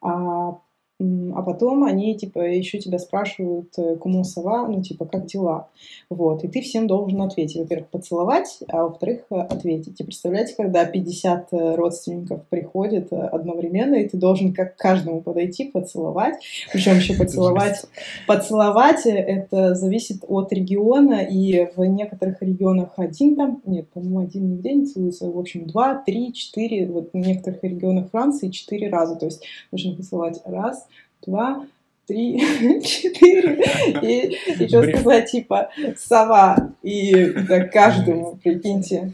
а 0.00 0.58
а 1.00 1.42
потом 1.42 1.82
они, 1.82 2.16
типа, 2.16 2.38
еще 2.38 2.78
тебя 2.78 3.00
спрашивают, 3.00 3.76
э, 3.78 3.96
кому 3.96 4.22
сова, 4.22 4.68
ну, 4.68 4.80
типа, 4.80 5.06
как 5.06 5.26
дела? 5.26 5.68
Вот, 6.08 6.44
и 6.44 6.48
ты 6.48 6.60
всем 6.60 6.86
должен 6.86 7.20
ответить. 7.20 7.56
Во-первых, 7.56 7.88
поцеловать, 7.88 8.60
а 8.68 8.84
во-вторых, 8.84 9.24
э, 9.30 9.34
ответить. 9.34 10.00
И 10.00 10.04
представляете, 10.04 10.54
когда 10.56 10.84
50 10.84 11.48
э, 11.50 11.74
родственников 11.74 12.46
приходят 12.48 13.12
одновременно, 13.12 13.96
и 13.96 14.08
ты 14.08 14.16
должен 14.16 14.54
как 14.54 14.76
к 14.76 14.78
каждому 14.78 15.20
подойти, 15.20 15.64
поцеловать. 15.64 16.36
Причем 16.72 16.94
еще 16.96 17.14
поцеловать. 17.18 17.84
Поцеловать 18.28 19.04
это 19.04 19.74
зависит 19.74 20.24
от 20.28 20.52
региона, 20.52 21.26
и 21.28 21.70
в 21.74 21.84
некоторых 21.84 22.40
регионах 22.40 22.92
один 22.98 23.34
там, 23.34 23.60
нет, 23.66 23.88
по-моему, 23.90 24.20
один 24.20 24.48
нигде 24.52 24.74
не 24.74 24.86
целуется, 24.86 25.28
в 25.28 25.38
общем, 25.38 25.66
два, 25.66 25.96
три, 25.96 26.32
четыре, 26.32 26.86
вот 26.86 27.10
в 27.12 27.16
некоторых 27.16 27.64
регионах 27.64 28.10
Франции 28.10 28.50
четыре 28.50 28.90
раза, 28.90 29.16
то 29.16 29.26
есть 29.26 29.44
нужно 29.72 29.96
поцеловать 29.96 30.40
раз, 30.44 30.83
два, 31.26 31.66
три, 32.06 32.38
четыре. 32.82 33.62
И, 34.02 34.36
и 34.52 34.68
что 34.68 34.82
сказать, 34.82 35.30
типа, 35.30 35.70
сова. 35.96 36.72
И 36.82 37.32
да, 37.48 37.64
каждому, 37.64 38.36
прикиньте. 38.42 39.12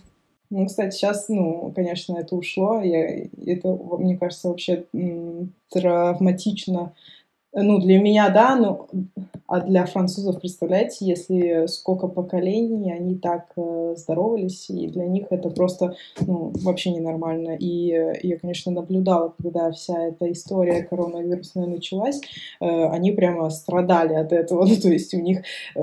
Ну, 0.51 0.67
кстати, 0.67 0.95
сейчас, 0.95 1.29
ну, 1.29 1.73
конечно, 1.75 2.19
это 2.19 2.35
ушло. 2.35 2.81
Я, 2.81 3.27
это, 3.47 3.69
мне 3.99 4.17
кажется, 4.17 4.49
вообще 4.49 4.85
травматично. 5.71 6.93
Ну, 7.53 7.79
для 7.79 8.01
меня, 8.01 8.31
да, 8.31 8.57
но 8.57 8.89
а 9.51 9.59
для 9.63 9.85
французов, 9.85 10.41
представляете, 10.41 10.99
если 11.01 11.67
сколько 11.67 12.07
поколений 12.07 12.93
они 12.93 13.17
так 13.17 13.47
э, 13.57 13.95
здоровались, 13.97 14.71
и 14.71 14.87
для 14.87 15.07
них 15.07 15.27
это 15.31 15.51
просто 15.51 15.97
ну, 16.21 16.53
вообще 16.63 16.91
ненормально. 16.91 17.57
И 17.59 17.91
э, 17.91 18.13
я, 18.23 18.39
конечно, 18.39 18.71
наблюдала, 18.71 19.35
когда 19.43 19.73
вся 19.73 20.07
эта 20.07 20.31
история 20.31 20.85
коронавирусная 20.85 21.67
началась, 21.67 22.21
э, 22.61 22.65
они 22.65 23.11
прямо 23.11 23.51
страдали 23.51 24.15
от 24.15 24.33
этого. 24.33 24.61
Ну, 24.71 24.77
то 24.77 24.89
есть 24.89 25.13
у 25.15 25.21
них 25.21 25.43
э, 25.75 25.81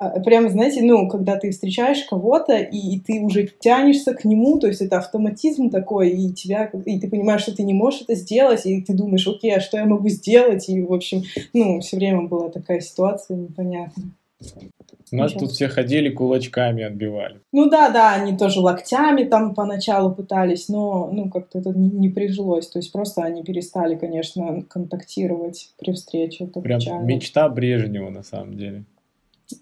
э, 0.00 0.22
прямо, 0.22 0.50
знаете, 0.50 0.82
ну, 0.82 1.08
когда 1.08 1.36
ты 1.36 1.50
встречаешь 1.50 2.04
кого-то, 2.04 2.58
и, 2.58 2.76
и 2.76 3.00
ты 3.00 3.20
уже 3.22 3.46
тянешься 3.46 4.12
к 4.12 4.26
нему, 4.26 4.58
то 4.58 4.66
есть 4.66 4.82
это 4.82 4.98
автоматизм 4.98 5.70
такой, 5.70 6.10
и 6.10 6.30
тебя, 6.34 6.70
и 6.84 7.00
ты 7.00 7.08
понимаешь, 7.08 7.40
что 7.40 7.56
ты 7.56 7.62
не 7.62 7.72
можешь 7.72 8.02
это 8.02 8.14
сделать, 8.16 8.66
и 8.66 8.82
ты 8.82 8.92
думаешь, 8.92 9.26
окей, 9.26 9.56
а 9.56 9.60
что 9.60 9.78
я 9.78 9.86
могу 9.86 10.10
сделать? 10.10 10.68
И, 10.68 10.82
в 10.82 10.92
общем, 10.92 11.22
ну, 11.54 11.80
все 11.80 11.96
время 11.96 12.28
была 12.28 12.50
такая 12.50 12.80
ситуация 12.80 12.97
ситуация 12.98 13.36
непонятная. 13.36 14.06
У 15.10 15.16
нас 15.16 15.32
Сейчас. 15.32 15.42
тут 15.42 15.50
все 15.52 15.68
ходили 15.68 16.10
кулачками 16.10 16.84
отбивали. 16.84 17.40
Ну 17.50 17.68
да, 17.68 17.88
да, 17.88 18.14
они 18.14 18.36
тоже 18.36 18.60
локтями 18.60 19.24
там 19.24 19.54
поначалу 19.54 20.14
пытались, 20.14 20.68
но 20.68 21.10
ну 21.12 21.30
как-то 21.30 21.58
это 21.58 21.70
не, 21.70 21.88
не 21.88 22.08
прижилось. 22.08 22.68
То 22.68 22.78
есть 22.78 22.92
просто 22.92 23.22
они 23.22 23.42
перестали, 23.42 23.96
конечно, 23.96 24.62
контактировать 24.68 25.70
при 25.78 25.92
встрече. 25.92 26.44
Это 26.44 26.60
Прям 26.60 26.78
печально. 26.78 27.04
мечта 27.04 27.48
Брежнева 27.48 28.10
на 28.10 28.22
самом 28.22 28.56
деле. 28.56 28.84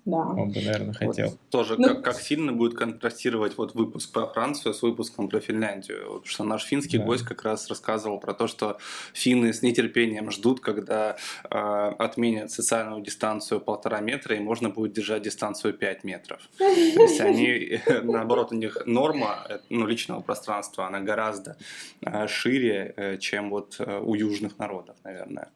Да. 0.04 0.16
Он 0.16 0.50
бы, 0.50 0.60
наверное, 0.60 0.94
хотел. 0.94 1.30
Вот 1.30 1.40
тоже, 1.50 1.76
ну, 1.78 1.88
как, 1.88 2.04
как 2.04 2.20
сильно 2.20 2.52
будет 2.52 2.74
контрастировать 2.74 3.56
вот 3.56 3.74
выпуск 3.74 4.12
про 4.12 4.26
Францию 4.26 4.74
с 4.74 4.82
выпуском 4.82 5.28
про 5.28 5.40
Финляндию. 5.40 6.04
Потому 6.06 6.24
что 6.26 6.44
наш 6.44 6.64
финский 6.64 6.98
да. 6.98 7.04
гость 7.04 7.24
как 7.24 7.44
раз 7.44 7.68
рассказывал 7.68 8.18
про 8.18 8.34
то, 8.34 8.48
что 8.48 8.78
финны 9.12 9.52
с 9.52 9.62
нетерпением 9.62 10.30
ждут, 10.32 10.60
когда 10.60 11.16
э, 11.44 11.56
отменят 11.98 12.50
социальную 12.50 13.00
дистанцию 13.00 13.60
полтора 13.60 14.00
метра, 14.00 14.34
и 14.34 14.40
можно 14.40 14.70
будет 14.70 14.92
держать 14.92 15.22
дистанцию 15.22 15.74
5 15.74 16.04
метров. 16.04 16.40
То 16.58 16.64
есть 16.64 17.20
они, 17.20 17.80
наоборот, 18.02 18.52
у 18.52 18.56
них 18.56 18.78
норма 18.86 19.46
э, 19.48 19.58
ну, 19.68 19.86
личного 19.86 20.20
пространства, 20.20 20.86
она 20.86 21.00
гораздо 21.00 21.56
э, 22.00 22.26
шире, 22.26 22.92
э, 22.96 23.18
чем 23.18 23.50
вот 23.50 23.80
у 23.80 24.14
южных 24.14 24.58
народов, 24.58 24.96
наверное. 25.04 25.48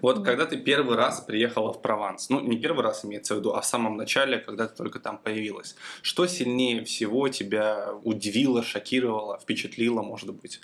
Вот 0.00 0.24
когда 0.24 0.46
ты 0.46 0.56
первый 0.56 0.96
раз 0.96 1.20
приехала 1.20 1.72
в 1.72 1.82
Прованс, 1.82 2.28
ну 2.30 2.40
не 2.40 2.56
первый 2.56 2.82
раз 2.82 3.04
имеется 3.04 3.34
в 3.34 3.38
виду, 3.38 3.54
а 3.54 3.60
в 3.60 3.66
самом 3.66 3.96
начале, 3.96 4.38
когда 4.38 4.66
ты 4.66 4.76
только 4.76 4.98
там 5.00 5.18
появилась, 5.18 5.76
что 6.02 6.26
сильнее 6.26 6.84
всего 6.84 7.28
тебя 7.28 7.92
удивило, 8.04 8.62
шокировало, 8.62 9.38
впечатлило, 9.38 10.02
может 10.02 10.34
быть? 10.34 10.60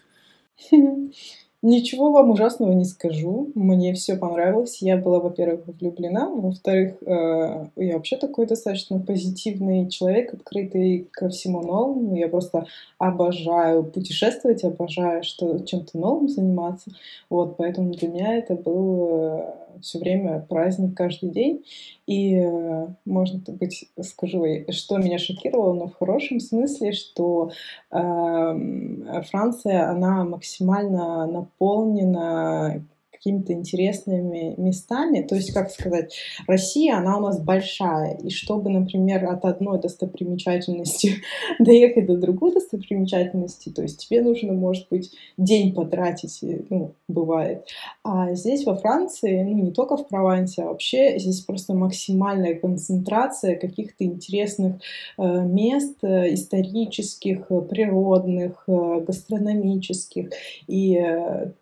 Ничего 1.66 2.12
вам 2.12 2.28
ужасного 2.28 2.72
не 2.72 2.84
скажу. 2.84 3.50
Мне 3.54 3.94
все 3.94 4.16
понравилось. 4.16 4.82
Я 4.82 4.98
была, 4.98 5.18
во-первых, 5.18 5.62
влюблена. 5.66 6.28
Во-вторых, 6.28 6.96
э, 7.00 7.68
я 7.76 7.94
вообще 7.94 8.18
такой 8.18 8.46
достаточно 8.46 8.98
позитивный 8.98 9.88
человек, 9.88 10.34
открытый 10.34 11.08
ко 11.10 11.30
всему 11.30 11.62
новому. 11.62 12.16
Я 12.16 12.28
просто 12.28 12.66
обожаю 12.98 13.82
путешествовать, 13.82 14.62
обожаю 14.62 15.22
что, 15.22 15.58
чем-то 15.60 15.96
новым 15.96 16.28
заниматься. 16.28 16.90
Вот, 17.30 17.56
поэтому 17.56 17.94
для 17.94 18.08
меня 18.08 18.36
это 18.36 18.56
был 18.56 19.08
э, 19.12 19.54
все 19.80 19.98
время 19.98 20.40
праздник 20.40 20.96
каждый 20.96 21.30
день. 21.30 21.64
И, 22.06 22.34
э, 22.36 22.86
может 23.04 23.48
быть, 23.48 23.90
скажу, 24.02 24.44
что 24.70 24.98
меня 24.98 25.18
шокировало, 25.18 25.74
но 25.74 25.88
в 25.88 25.96
хорошем 25.96 26.40
смысле, 26.40 26.92
что 26.92 27.50
э, 27.90 29.22
Франция, 29.30 29.90
она 29.90 30.24
максимально 30.24 31.26
наполнена 31.26 32.84
какими-то 33.24 33.54
интересными 33.54 34.54
местами. 34.58 35.22
То 35.22 35.34
есть, 35.34 35.52
как 35.52 35.70
сказать, 35.70 36.14
Россия, 36.46 36.96
она 36.96 37.16
у 37.16 37.20
нас 37.20 37.40
большая. 37.40 38.18
И 38.18 38.30
чтобы, 38.30 38.70
например, 38.70 39.24
от 39.24 39.44
одной 39.44 39.80
достопримечательности 39.80 41.16
доехать 41.58 42.06
до 42.06 42.18
другой 42.18 42.52
достопримечательности, 42.52 43.70
то 43.70 43.82
есть 43.82 44.06
тебе 44.06 44.20
нужно, 44.20 44.52
может 44.52 44.88
быть, 44.90 45.12
день 45.38 45.74
потратить, 45.74 46.38
ну, 46.68 46.92
бывает. 47.08 47.66
А 48.02 48.34
здесь 48.34 48.64
во 48.66 48.76
Франции, 48.76 49.42
ну, 49.42 49.54
не 49.54 49.72
только 49.72 49.96
в 49.96 50.06
Провансе, 50.06 50.62
а 50.62 50.66
вообще 50.66 51.18
здесь 51.18 51.40
просто 51.40 51.74
максимальная 51.74 52.54
концентрация 52.54 53.56
каких-то 53.56 54.04
интересных 54.04 54.76
э, 55.16 55.22
мест 55.22 55.96
э, 56.02 56.34
исторических, 56.34 57.46
э, 57.50 57.60
природных, 57.62 58.64
э, 58.66 59.00
гастрономических. 59.06 60.30
И 60.66 60.96
э, 60.96 61.52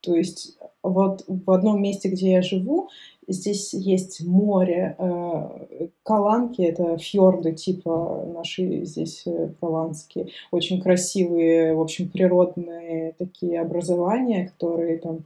то 0.00 0.14
есть 0.14 0.58
вот 0.82 1.24
в 1.26 1.50
одном 1.50 1.82
месте, 1.82 2.08
где 2.08 2.32
я 2.32 2.42
живу, 2.42 2.88
здесь 3.26 3.74
есть 3.74 4.24
море, 4.24 4.96
э, 4.98 5.88
Каланки, 6.02 6.62
это 6.62 6.96
фьорды 6.98 7.52
типа 7.52 8.24
наши 8.34 8.84
здесь 8.84 9.22
э, 9.26 9.48
прованские, 9.60 10.28
очень 10.50 10.80
красивые, 10.80 11.74
в 11.74 11.80
общем, 11.80 12.08
природные 12.08 13.14
такие 13.18 13.60
образования, 13.60 14.52
которые 14.54 14.98
там 14.98 15.24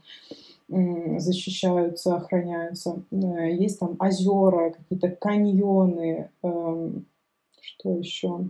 защищаются, 1.19 2.17
охраняются. 2.17 3.03
Э, 3.11 3.53
есть 3.53 3.79
там 3.79 3.97
озера, 3.99 4.71
какие-то 4.71 5.11
каньоны, 5.11 6.31
эм, 6.43 7.05
что 7.61 7.91
еще? 7.97 8.47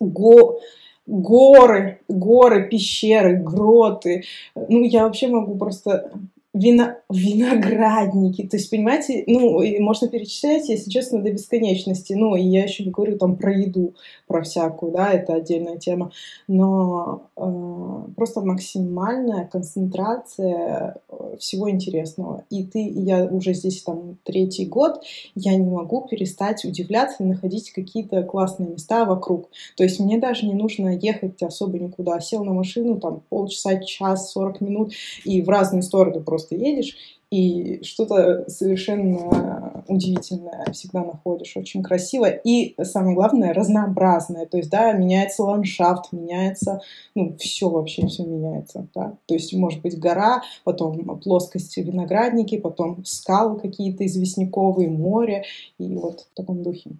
Го 0.00 0.58
горы, 1.06 2.00
горы, 2.08 2.68
пещеры, 2.68 3.36
гроты. 3.36 4.24
Ну, 4.54 4.84
я 4.84 5.04
вообще 5.04 5.28
могу 5.28 5.56
просто 5.56 6.10
вино, 6.54 6.94
виноградники. 7.10 8.46
То 8.46 8.56
есть, 8.56 8.70
понимаете, 8.70 9.24
ну, 9.26 9.60
можно 9.80 10.08
перечислять, 10.08 10.68
если 10.68 10.88
честно, 10.88 11.20
до 11.20 11.32
бесконечности. 11.32 12.12
Ну, 12.14 12.36
и 12.36 12.42
я 12.42 12.62
еще 12.62 12.84
не 12.84 12.90
говорю 12.90 13.18
там 13.18 13.36
про 13.36 13.52
еду, 13.52 13.94
про 14.26 14.42
всякую, 14.42 14.92
да, 14.92 15.12
это 15.12 15.34
отдельная 15.34 15.76
тема. 15.76 16.12
Но 16.46 17.28
э, 17.36 18.12
просто 18.16 18.40
максимальная 18.40 19.46
концентрация 19.46 20.96
э, 21.08 21.36
всего 21.38 21.68
интересного. 21.68 22.44
И 22.50 22.64
ты, 22.64 22.88
я 22.88 23.24
уже 23.24 23.52
здесь 23.52 23.82
там 23.82 24.16
третий 24.22 24.66
год, 24.66 25.02
я 25.34 25.56
не 25.56 25.68
могу 25.68 26.06
перестать 26.08 26.64
удивляться 26.64 27.24
и 27.24 27.26
находить 27.26 27.72
какие-то 27.72 28.22
классные 28.22 28.70
места 28.70 29.04
вокруг. 29.04 29.50
То 29.76 29.82
есть 29.82 29.98
мне 29.98 30.18
даже 30.18 30.46
не 30.46 30.54
нужно 30.54 30.96
ехать 30.96 31.42
особо 31.42 31.78
никуда. 31.78 32.20
Сел 32.20 32.44
на 32.44 32.52
машину, 32.52 33.00
там 33.00 33.22
полчаса, 33.28 33.76
час, 33.78 34.30
40 34.30 34.60
минут, 34.60 34.92
и 35.24 35.42
в 35.42 35.48
разные 35.48 35.82
стороны 35.82 36.20
просто 36.20 36.43
просто 36.44 36.56
едешь, 36.56 36.96
и 37.30 37.82
что-то 37.82 38.44
совершенно 38.48 39.82
удивительное 39.88 40.66
всегда 40.72 41.04
находишь, 41.04 41.56
очень 41.56 41.82
красиво 41.82 42.26
и, 42.26 42.74
самое 42.84 43.16
главное, 43.16 43.52
разнообразное. 43.52 44.46
То 44.46 44.56
есть, 44.56 44.70
да, 44.70 44.92
меняется 44.92 45.42
ландшафт, 45.42 46.12
меняется, 46.12 46.80
ну, 47.14 47.36
все 47.38 47.68
вообще, 47.68 48.06
все 48.06 48.24
меняется, 48.24 48.86
да. 48.94 49.16
То 49.26 49.34
есть, 49.34 49.52
может 49.52 49.82
быть, 49.82 49.98
гора, 49.98 50.42
потом 50.62 51.18
плоскости 51.20 51.80
виноградники, 51.80 52.56
потом 52.56 53.04
скалы 53.04 53.58
какие-то 53.58 54.06
известняковые, 54.06 54.88
море, 54.88 55.44
и 55.78 55.96
вот 55.96 56.26
в 56.32 56.36
таком 56.36 56.62
духе. 56.62 56.90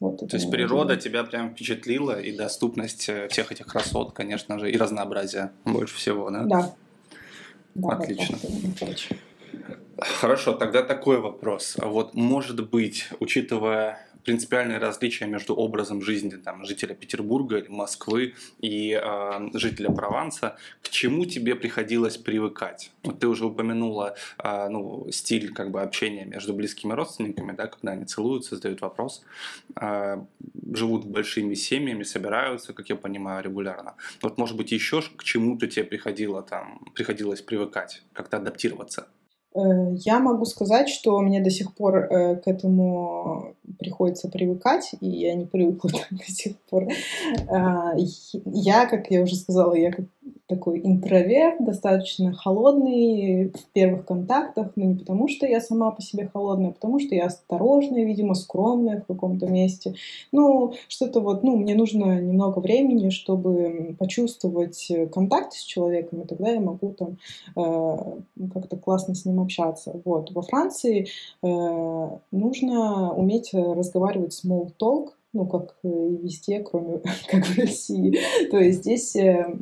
Вот 0.00 0.18
То 0.18 0.36
есть 0.36 0.50
природа 0.50 0.90
делать. 0.90 1.04
тебя 1.04 1.24
прям 1.24 1.50
впечатлила, 1.50 2.18
и 2.18 2.34
доступность 2.34 3.08
э, 3.08 3.26
всех 3.28 3.50
этих 3.50 3.66
красот, 3.66 4.12
конечно 4.12 4.58
же, 4.58 4.70
и 4.70 4.76
разнообразие 4.76 5.50
больше 5.64 5.96
всего? 5.96 6.30
Да, 6.30 6.44
да, 6.44 6.74
Отлично. 7.84 8.38
Хорошо, 9.98 10.52
тогда 10.52 10.82
такой 10.82 11.18
вопрос. 11.20 11.76
Вот, 11.80 12.14
может 12.14 12.68
быть, 12.68 13.08
учитывая 13.18 14.08
принципиальные 14.28 14.76
различия 14.76 15.26
между 15.26 15.54
образом 15.54 16.02
жизни 16.02 16.36
там, 16.36 16.66
жителя 16.66 16.94
Петербурга 16.94 17.56
или 17.56 17.68
Москвы 17.68 18.34
и 18.60 18.92
э, 18.92 19.48
жителя 19.54 19.90
Прованса. 19.90 20.56
К 20.82 20.90
чему 20.90 21.24
тебе 21.24 21.54
приходилось 21.54 22.18
привыкать? 22.18 22.90
Вот 23.04 23.20
ты 23.20 23.26
уже 23.26 23.46
упомянула 23.46 24.16
э, 24.44 24.68
ну, 24.68 25.10
стиль 25.10 25.52
как 25.54 25.70
бы, 25.70 25.80
общения 25.80 26.26
между 26.26 26.52
близкими 26.52 26.92
родственниками, 26.92 27.52
да, 27.52 27.68
когда 27.68 27.92
они 27.92 28.04
целуются, 28.04 28.56
задают 28.56 28.82
вопрос, 28.82 29.24
э, 29.80 30.18
живут 30.74 31.06
большими 31.06 31.54
семьями, 31.54 32.02
собираются, 32.02 32.74
как 32.74 32.90
я 32.90 32.96
понимаю, 32.96 33.42
регулярно. 33.42 33.94
Вот, 34.20 34.36
может 34.36 34.58
быть, 34.58 34.72
еще 34.72 35.00
к 35.16 35.24
чему-то 35.24 35.66
тебе 35.68 35.84
приходило, 35.84 36.42
там, 36.42 36.80
приходилось 36.94 37.40
привыкать, 37.40 38.02
как-то 38.12 38.36
адаптироваться? 38.36 39.08
Э, 39.54 39.60
я 39.94 40.18
могу 40.20 40.44
сказать, 40.44 40.88
что 40.88 41.20
мне 41.20 41.42
до 41.42 41.50
сих 41.50 41.74
пор 41.74 41.96
э, 41.96 42.36
к 42.36 42.46
этому 42.46 43.54
приходится 43.78 44.28
привыкать, 44.28 44.92
и 45.00 45.08
я 45.08 45.34
не 45.34 45.46
привыкла 45.46 45.90
до 46.10 46.24
сих 46.24 46.56
пор. 46.70 46.88
А, 47.48 47.94
я, 47.96 48.86
как 48.86 49.10
я 49.10 49.22
уже 49.22 49.36
сказала, 49.36 49.74
я 49.74 49.92
как 49.92 50.06
такой 50.48 50.80
интроверт, 50.82 51.62
достаточно 51.62 52.32
холодный 52.32 53.50
в 53.50 53.72
первых 53.72 54.06
контактах, 54.06 54.72
но 54.76 54.84
не 54.84 54.94
потому, 54.94 55.28
что 55.28 55.46
я 55.46 55.60
сама 55.60 55.90
по 55.90 56.00
себе 56.00 56.28
холодная, 56.32 56.70
а 56.70 56.72
потому 56.72 56.98
что 56.98 57.14
я 57.14 57.26
осторожная, 57.26 58.04
видимо, 58.04 58.34
скромная 58.34 59.00
в 59.00 59.06
каком-то 59.06 59.46
месте. 59.46 59.94
Ну, 60.32 60.72
что-то 60.88 61.20
вот, 61.20 61.42
ну, 61.42 61.56
мне 61.56 61.74
нужно 61.74 62.20
немного 62.20 62.60
времени, 62.60 63.10
чтобы 63.10 63.94
почувствовать 63.98 64.90
контакт 65.12 65.52
с 65.52 65.62
человеком, 65.62 66.22
и 66.22 66.26
тогда 66.26 66.48
я 66.48 66.60
могу 66.60 66.94
там 66.94 67.18
э, 67.54 67.96
как-то 68.54 68.76
классно 68.76 69.14
с 69.14 69.26
ним 69.26 69.40
общаться. 69.40 70.00
Вот. 70.04 70.30
Во 70.32 70.40
Франции 70.40 71.08
э, 71.42 72.08
нужно 72.32 73.12
уметь 73.12 73.50
разговаривать 73.58 74.40
small 74.44 74.72
talk, 74.80 75.10
ну, 75.32 75.46
как 75.46 75.76
и 75.82 75.88
везде, 75.88 76.60
кроме 76.60 77.00
как 77.28 77.46
в 77.46 77.58
России. 77.58 78.18
То 78.50 78.58
есть 78.58 78.80
здесь 78.80 79.16
э, 79.16 79.56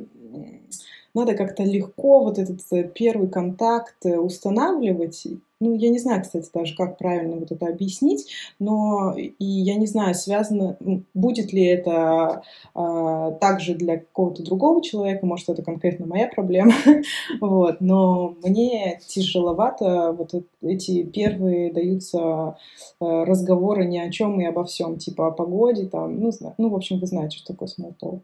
надо 1.14 1.35
как-то 1.35 1.62
легко 1.64 2.22
вот 2.22 2.38
этот 2.38 2.61
э, 2.72 2.85
первый 2.85 3.28
контакт 3.28 4.04
э, 4.04 4.18
устанавливать. 4.18 5.26
Ну, 5.58 5.74
я 5.74 5.88
не 5.88 5.98
знаю, 5.98 6.22
кстати, 6.22 6.50
даже 6.52 6.76
как 6.76 6.98
правильно 6.98 7.36
вот 7.36 7.50
это 7.50 7.66
объяснить, 7.66 8.30
но 8.58 9.14
и 9.16 9.44
я 9.44 9.76
не 9.76 9.86
знаю, 9.86 10.14
связано, 10.14 10.76
будет 11.14 11.52
ли 11.54 11.64
это 11.64 12.42
э, 12.74 13.38
также 13.40 13.74
для 13.74 13.98
какого-то 13.98 14.42
другого 14.42 14.82
человека, 14.82 15.24
может, 15.24 15.48
это 15.48 15.62
конкретно 15.62 16.06
моя 16.06 16.28
проблема, 16.28 16.74
вот, 17.40 17.80
но 17.80 18.36
мне 18.44 19.00
тяжеловато 19.06 20.12
вот 20.12 20.34
эти 20.60 21.04
первые 21.04 21.72
даются 21.72 22.58
э, 23.00 23.04
разговоры 23.24 23.86
ни 23.86 23.96
о 23.98 24.10
чем 24.10 24.38
и 24.40 24.44
обо 24.44 24.64
всем, 24.64 24.98
типа 24.98 25.28
о 25.28 25.30
погоде, 25.30 25.86
там, 25.86 26.20
ну, 26.20 26.30
ну, 26.58 26.68
в 26.68 26.74
общем, 26.74 27.00
вы 27.00 27.06
знаете, 27.06 27.38
что 27.38 27.54
такое 27.54 27.68
small. 27.68 28.20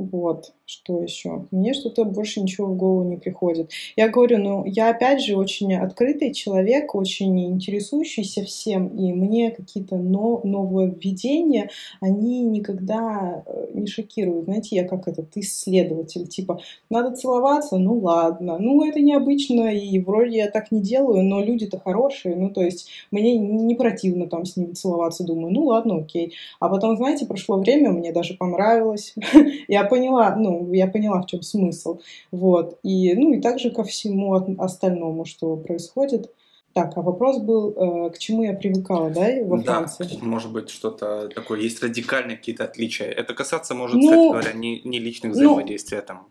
Вот, 0.00 0.54
что 0.64 1.02
еще? 1.02 1.44
Мне 1.50 1.74
что-то 1.74 2.06
больше 2.06 2.40
ничего 2.40 2.68
в 2.68 2.76
голову 2.76 3.04
не 3.06 3.18
приходит. 3.18 3.70
Я 3.96 4.08
говорю, 4.08 4.38
ну, 4.38 4.64
я 4.64 4.88
опять 4.88 5.22
же 5.22 5.36
очень 5.36 5.74
открытый 5.74 6.32
человек, 6.32 6.94
очень 6.94 7.38
интересующийся 7.50 8.44
всем, 8.44 8.88
и 8.88 9.12
мне 9.12 9.50
какие-то 9.50 9.96
но, 9.96 10.40
нововведения, 10.42 11.68
они 12.00 12.40
никогда 12.44 13.44
э, 13.44 13.66
не 13.74 13.86
шокируют. 13.86 14.46
Знаете, 14.46 14.76
я 14.76 14.88
как 14.88 15.06
этот 15.06 15.36
исследователь, 15.36 16.26
типа, 16.26 16.62
надо 16.88 17.14
целоваться, 17.14 17.76
ну 17.76 17.98
ладно, 17.98 18.56
ну 18.58 18.82
это 18.88 19.00
необычно, 19.00 19.68
и 19.74 19.98
вроде 19.98 20.38
я 20.38 20.50
так 20.50 20.72
не 20.72 20.80
делаю, 20.80 21.24
но 21.24 21.42
люди-то 21.44 21.78
хорошие, 21.78 22.36
ну 22.36 22.48
то 22.48 22.62
есть 22.62 22.88
мне 23.10 23.36
не 23.36 23.74
противно 23.74 24.28
там 24.28 24.46
с 24.46 24.56
ними 24.56 24.72
целоваться, 24.72 25.24
думаю, 25.24 25.52
ну 25.52 25.64
ладно, 25.64 25.98
окей. 25.98 26.32
А 26.58 26.70
потом, 26.70 26.96
знаете, 26.96 27.26
прошло 27.26 27.58
время, 27.58 27.90
мне 27.90 28.12
даже 28.12 28.32
понравилось, 28.32 29.14
я 29.68 29.89
поняла, 29.90 30.34
ну, 30.36 30.72
я 30.72 30.86
поняла, 30.86 31.20
в 31.20 31.26
чем 31.26 31.42
смысл. 31.42 32.00
Вот. 32.30 32.78
И, 32.82 33.14
ну, 33.14 33.34
и 33.34 33.40
также 33.40 33.70
ко 33.70 33.84
всему 33.84 34.34
остальному, 34.58 35.24
что 35.24 35.56
происходит. 35.56 36.30
Так, 36.72 36.96
а 36.96 37.02
вопрос 37.02 37.38
был, 37.38 37.74
э, 38.06 38.10
к 38.10 38.18
чему 38.18 38.44
я 38.44 38.52
привыкала, 38.52 39.10
да, 39.10 39.26
во 39.44 39.60
Франции? 39.60 40.04
Да, 40.04 40.24
может 40.24 40.52
быть, 40.52 40.70
что-то 40.70 41.28
такое, 41.34 41.60
есть 41.60 41.82
радикальные 41.82 42.36
какие-то 42.36 42.64
отличия. 42.64 43.08
Это 43.08 43.34
касаться 43.34 43.74
может, 43.74 43.96
ну, 43.96 44.02
кстати 44.02 44.28
говоря, 44.28 44.52
не, 44.52 44.80
не 44.84 45.00
личных 45.00 45.32
взаимодействий, 45.32 45.98
ну, 45.98 46.04
там, 46.06 46.26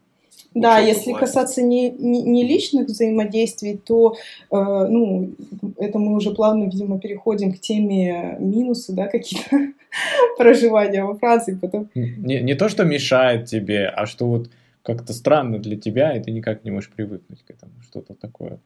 да, 0.54 0.80
если 0.80 1.12
власти. 1.12 1.26
касаться 1.26 1.62
не, 1.62 1.92
не, 1.92 2.24
не 2.24 2.44
личных 2.44 2.88
взаимодействий, 2.88 3.78
то 3.78 4.16
э, 4.52 4.56
ну, 4.56 5.32
это 5.78 6.00
мы 6.00 6.16
уже 6.16 6.32
плавно, 6.32 6.64
видимо, 6.66 7.00
переходим 7.00 7.54
к 7.54 7.60
теме 7.60 8.38
минусы, 8.40 8.94
да, 8.94 9.08
какие-то 9.08 9.74
проживания 10.38 11.04
во 11.04 11.16
Франции. 11.16 11.58
Потом... 11.60 11.90
Не, 11.94 12.42
не 12.42 12.56
то, 12.56 12.68
что 12.70 12.84
мешает 12.84 13.46
тебе, 13.46 13.88
а 13.88 14.06
что 14.06 14.28
вот 14.28 14.50
как-то 14.82 15.14
странно 15.14 15.60
для 15.60 15.78
тебя, 15.78 16.16
и 16.16 16.24
ты 16.24 16.32
никак 16.32 16.64
не 16.64 16.72
можешь 16.72 16.90
привыкнуть 16.90 17.44
к 17.46 17.52
этому, 17.52 17.74
что-то 17.84 18.16
такое. 18.16 18.60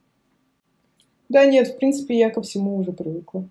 Да 1.30 1.46
нет, 1.46 1.68
в 1.68 1.78
принципе, 1.78 2.18
я 2.18 2.30
ко 2.30 2.42
всему 2.42 2.78
уже 2.78 2.92
привыкла. 2.92 3.48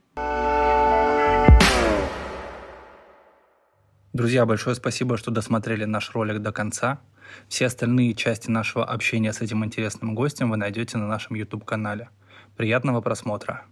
Друзья, 4.12 4.44
большое 4.46 4.76
спасибо, 4.76 5.16
что 5.16 5.30
досмотрели 5.30 5.84
наш 5.84 6.14
ролик 6.14 6.40
до 6.40 6.52
конца. 6.52 7.00
Все 7.48 7.66
остальные 7.66 8.14
части 8.14 8.50
нашего 8.50 8.84
общения 8.84 9.32
с 9.32 9.40
этим 9.40 9.64
интересным 9.64 10.14
гостем 10.14 10.50
вы 10.50 10.56
найдете 10.56 10.98
на 10.98 11.06
нашем 11.06 11.36
YouTube-канале. 11.36 12.08
Приятного 12.56 13.00
просмотра! 13.00 13.64